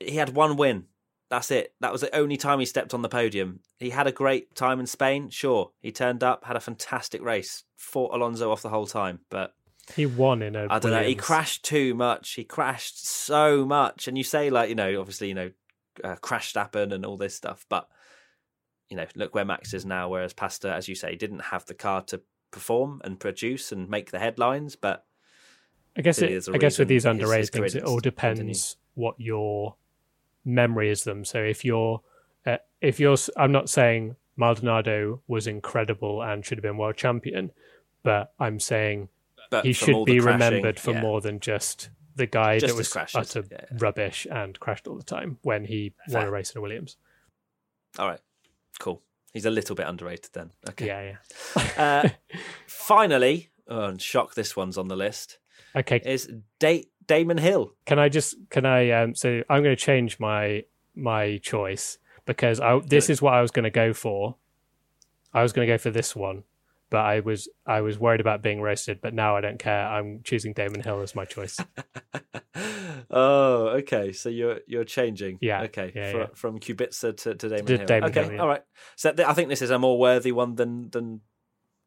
[0.00, 0.84] he had one win.
[1.30, 1.74] That's it.
[1.80, 3.60] That was the only time he stepped on the podium.
[3.78, 5.72] He had a great time in Spain, sure.
[5.80, 9.54] He turned up, had a fantastic race, fought Alonso off the whole time, but
[9.94, 10.66] he won in a.
[10.70, 11.02] I don't know.
[11.02, 12.32] He crashed too much.
[12.32, 15.50] He crashed so much, and you say like you know, obviously you know,
[16.02, 17.88] uh, crash happen and all this stuff, but
[18.88, 20.08] you know, look where Max is now.
[20.08, 22.20] Whereas Pastor, as you say, didn't have the car to
[22.50, 25.04] perform and produce and make the headlines, but
[25.96, 28.56] I guess it, I guess with these underrated things, it all depends continue.
[28.94, 29.76] what your
[30.44, 31.24] memory is them.
[31.24, 32.00] So if you're,
[32.46, 37.50] uh, if you're, I'm not saying Maldonado was incredible and should have been world champion,
[38.02, 39.08] but I'm saying
[39.50, 41.00] but he should be remembered for yeah.
[41.00, 43.78] more than just the guy just that was utter yeah, yeah.
[43.78, 46.20] rubbish and crashed all the time when he Fair.
[46.20, 46.96] won a race in a Williams.
[47.98, 48.20] All right,
[48.78, 49.02] cool.
[49.32, 50.50] He's a little bit underrated then.
[50.68, 50.86] Okay.
[50.86, 51.16] Yeah,
[51.56, 51.72] yeah.
[52.04, 52.08] uh,
[52.66, 55.38] finally, oh, and shock, this one's on the list.
[55.74, 56.00] Okay.
[56.04, 56.30] Is
[56.60, 57.74] date Damon Hill.
[57.86, 62.60] Can I just can I um so I'm going to change my my choice because
[62.60, 64.36] I this is what I was going to go for.
[65.32, 66.44] I was going to go for this one,
[66.90, 69.86] but I was I was worried about being roasted, but now I don't care.
[69.86, 71.58] I'm choosing Damon Hill as my choice.
[73.10, 74.12] oh, okay.
[74.12, 75.38] So you're you're changing.
[75.40, 75.62] Yeah.
[75.62, 75.92] Okay.
[75.94, 76.26] Yeah, for, yeah.
[76.34, 77.86] From Kubica to, to Damon to Hill.
[77.86, 78.22] Damon okay.
[78.24, 78.40] Hill, yeah.
[78.40, 78.62] All right.
[78.96, 81.20] So th- I think this is a more worthy one than than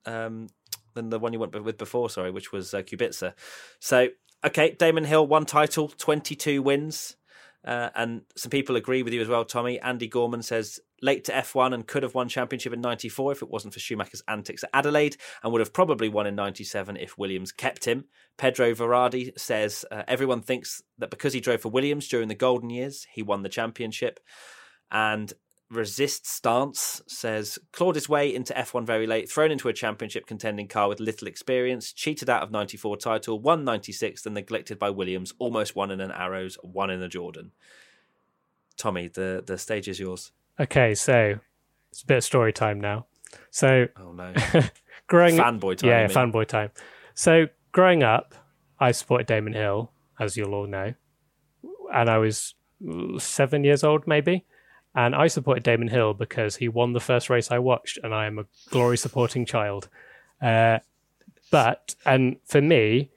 [0.06, 0.48] um
[0.94, 2.10] than the one you went with before.
[2.10, 3.34] Sorry, which was uh, Kubica.
[3.80, 4.10] So
[4.46, 7.16] okay, Damon Hill, one title, 22 wins.
[7.66, 9.80] Uh, and some people agree with you as well, Tommy.
[9.82, 13.50] Andy Gorman says late to F1 and could have won championship in 94 if it
[13.50, 17.52] wasn't for Schumacher's antics at Adelaide and would have probably won in 97 if Williams
[17.52, 18.06] kept him.
[18.38, 22.70] Pedro Verardi says uh, everyone thinks that because he drove for Williams during the golden
[22.70, 24.20] years, he won the championship.
[24.90, 25.34] And
[25.70, 30.68] resist stance says clawed his way into F1 very late, thrown into a championship contending
[30.68, 35.34] car with little experience, cheated out of 94 title, won 96, then neglected by Williams,
[35.40, 37.52] almost won in an Arrows, won in a Jordan.
[38.78, 40.32] Tommy, the, the stage is yours.
[40.60, 41.40] Okay, so
[41.92, 43.06] it's a bit of story time now.
[43.52, 44.34] So, oh no,
[45.08, 45.90] growing fanboy time.
[45.90, 46.72] Yeah, fanboy time.
[47.14, 48.36] So, growing up,
[48.80, 50.94] I supported Damon Hill, as you'll all know,
[51.94, 52.56] and I was
[53.18, 54.46] seven years old, maybe.
[54.98, 58.26] And I supported Damon Hill because he won the first race I watched, and I
[58.26, 59.90] am a glory supporting child.
[60.42, 60.80] Uh,
[61.52, 63.12] but, and for me,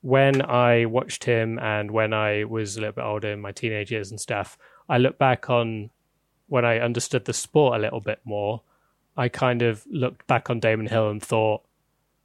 [0.00, 3.90] when I watched him and when I was a little bit older in my teenage
[3.90, 4.56] years and stuff,
[4.88, 5.90] I look back on
[6.46, 8.62] when I understood the sport a little bit more.
[9.16, 11.62] I kind of looked back on Damon Hill and thought,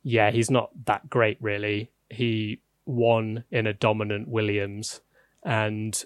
[0.03, 1.89] yeah, he's not that great, really.
[2.11, 5.01] He won in a dominant Williams
[5.43, 6.03] and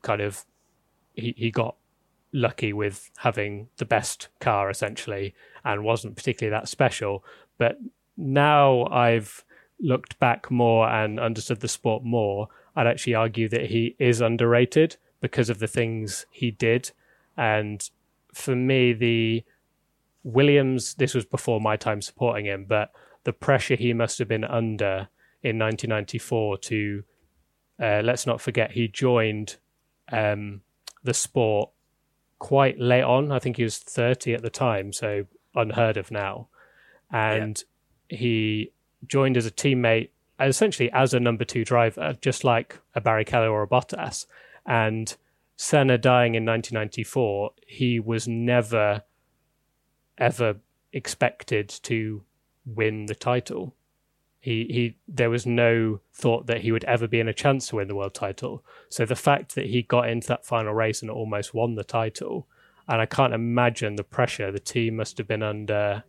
[0.00, 0.46] kind of
[1.14, 1.74] he, he got
[2.32, 7.24] lucky with having the best car essentially and wasn't particularly that special.
[7.56, 7.78] But
[8.16, 9.44] now I've
[9.80, 14.96] looked back more and understood the sport more, I'd actually argue that he is underrated
[15.20, 16.92] because of the things he did.
[17.36, 17.88] And
[18.32, 19.44] for me, the
[20.22, 22.92] Williams, this was before my time supporting him, but
[23.24, 25.08] the pressure he must have been under
[25.42, 27.04] in 1994 to,
[27.80, 29.56] uh, let's not forget, he joined
[30.12, 30.60] um,
[31.02, 31.70] the sport
[32.38, 33.32] quite late on.
[33.32, 36.48] I think he was 30 at the time, so unheard of now.
[37.10, 37.62] And
[38.10, 38.18] yeah.
[38.18, 38.72] he
[39.06, 40.10] joined as a teammate,
[40.40, 44.26] essentially as a number two driver, just like a Barrichello or a Bottas.
[44.66, 45.14] And
[45.56, 49.02] Senna dying in 1994, he was never,
[50.16, 50.56] ever
[50.92, 52.22] expected to
[52.64, 53.74] win the title.
[54.40, 57.76] He, he, there was no thought that he would ever be in a chance to
[57.76, 58.64] win the world title.
[58.88, 62.46] So the fact that he got into that final race and almost won the title,
[62.86, 66.04] and I can't imagine the pressure the team must have been under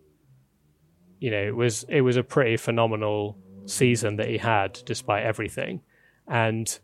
[1.19, 5.81] you know, it was it was a pretty phenomenal season that he had despite everything.
[6.27, 6.79] And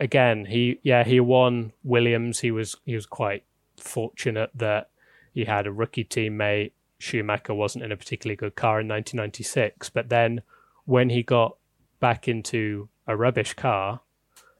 [0.00, 2.40] again, he yeah, he won Williams.
[2.40, 3.44] He was he was quite
[3.78, 4.90] fortunate that
[5.32, 6.72] he had a rookie teammate.
[6.98, 10.42] Schumacher wasn't in a particularly good car in 1996, but then
[10.84, 11.56] when he got
[12.00, 14.00] back into a rubbish car,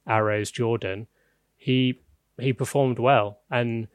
[0.06, 1.06] Arrows Jordan,
[1.56, 2.00] he
[2.38, 3.88] he performed well, and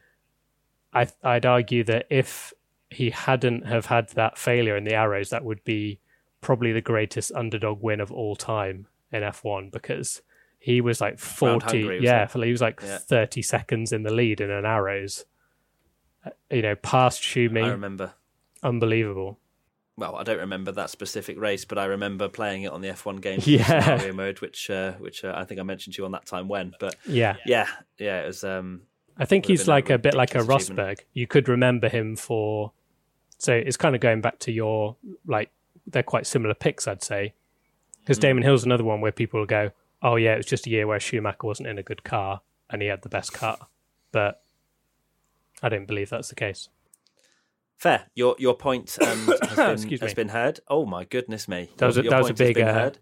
[0.94, 2.54] I I'd argue that if
[2.90, 6.00] he hadn't have had that failure in the arrows, that would be
[6.42, 10.22] probably the greatest underdog win of all time in F1 because
[10.58, 12.98] he was like 40 hungry, yeah he was like yeah.
[12.98, 15.26] 30 seconds in the lead in an arrows.
[16.26, 17.64] Uh, you know past Schumi.
[17.64, 18.14] I remember.
[18.64, 19.40] Unbelievable
[20.00, 23.22] well I don't remember that specific race but I remember playing it on the F1
[23.22, 26.12] game yeah scenario mode which uh, which uh, I think I mentioned to you on
[26.14, 28.82] that time when but yeah yeah yeah it was um
[29.18, 32.72] I think he's like a, a bit like a Rosberg you could remember him for
[33.38, 35.52] so it's kind of going back to your like
[35.92, 37.34] they're quite similar picks, I'd say.
[38.02, 38.22] Because mm.
[38.22, 39.72] Damon Hill's another one where people will go,
[40.02, 42.82] "Oh yeah, it was just a year where Schumacher wasn't in a good car and
[42.82, 43.58] he had the best car,"
[44.12, 44.42] but
[45.62, 46.70] I don't believe that's the case.
[47.80, 48.08] Fair.
[48.14, 50.60] Your your point um, has, been, has been heard.
[50.68, 51.70] Oh my goodness me!
[51.78, 53.00] That was a, your that was a big uh, heard.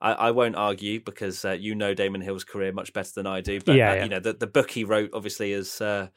[0.00, 3.40] I, I, won't argue because uh, you know Damon Hill's career much better than I
[3.40, 3.58] do.
[3.60, 4.02] But yeah, uh, yeah.
[4.04, 6.08] you know the, the book he wrote obviously is uh,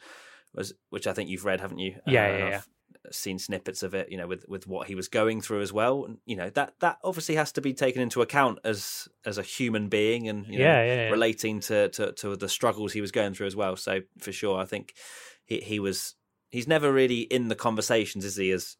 [0.53, 1.95] was which I think you've read, haven't you?
[2.05, 2.62] Yeah, yeah, yeah
[3.09, 6.05] seen snippets of it, you know, with with what he was going through as well.
[6.05, 9.43] And, you know, that that obviously has to be taken into account as as a
[9.43, 11.09] human being and you know, yeah.
[11.09, 13.76] relating to, to to the struggles he was going through as well.
[13.76, 14.93] So for sure, I think
[15.45, 16.16] he he was
[16.52, 18.78] he's never really in the conversations, is he, as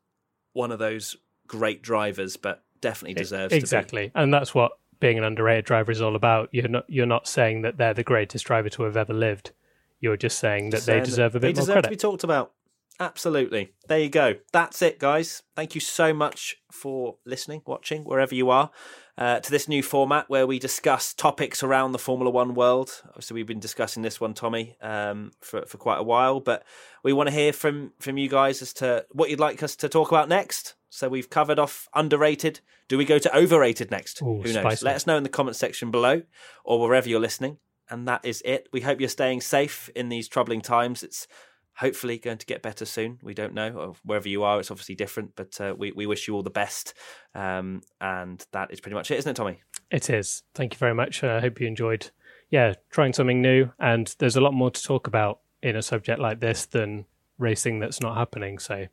[0.54, 1.16] one of those
[1.48, 4.12] great drivers, but definitely deserves exactly.
[4.14, 6.50] And that's what being an underrated driver is all about.
[6.52, 9.52] You're not you're not saying that they're the greatest driver to have ever lived.
[10.00, 11.84] You're just saying that they deserve a bit more credit.
[11.84, 12.54] to be talked about.
[13.00, 13.74] Absolutely.
[13.88, 14.36] There you go.
[14.52, 15.42] That's it, guys.
[15.56, 18.70] Thank you so much for listening, watching, wherever you are,
[19.18, 23.02] uh, to this new format where we discuss topics around the Formula One world.
[23.10, 26.64] Obviously, we've been discussing this one, Tommy, um, for for quite a while, but
[27.04, 29.90] we want to hear from from you guys as to what you'd like us to
[29.90, 30.76] talk about next.
[30.90, 32.60] So we've covered off underrated.
[32.90, 34.22] Do we go to overrated next?
[34.22, 34.56] Ooh, Who knows?
[34.56, 34.86] Spicy.
[34.86, 36.24] Let us know in the comment section below
[36.66, 37.58] or wherever you're listening.
[37.90, 38.68] And that is it.
[38.74, 41.04] We hope you're staying safe in these troubling times.
[41.04, 41.28] It's
[41.76, 43.20] hopefully going to get better soon.
[43.22, 43.96] We don't know.
[44.04, 46.94] Wherever you are, it's obviously different, but uh, we, we wish you all the best.
[47.34, 49.62] Um, and that is pretty much it, isn't it, Tommy?
[49.90, 50.44] It is.
[50.54, 51.24] Thank you very much.
[51.24, 52.12] I uh, hope you enjoyed,
[52.50, 53.72] yeah, trying something new.
[53.80, 57.06] And there's a lot more to talk about in a subject like this than
[57.38, 58.60] racing that's not happening.
[58.60, 58.88] So,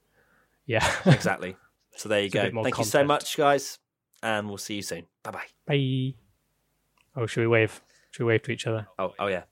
[0.67, 0.89] yeah.
[1.07, 1.57] exactly.
[1.97, 2.43] So there you go.
[2.43, 2.79] Thank content.
[2.79, 3.79] you so much, guys.
[4.23, 5.07] And we'll see you soon.
[5.23, 5.45] Bye-bye.
[5.67, 6.15] Bye.
[7.17, 7.81] Oh, should we wave?
[8.11, 8.89] Should we wave to each other?
[8.99, 9.43] Oh, oh yeah.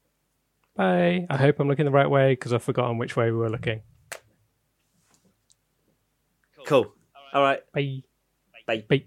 [0.76, 1.26] Bye.
[1.30, 3.82] I hope I'm looking the right way because I've forgotten which way we were looking.
[6.66, 6.92] Cool.
[7.32, 7.60] All right.
[7.72, 8.02] Bye.
[8.66, 8.76] Bye.
[8.76, 8.84] Bye.
[8.88, 9.06] Bye.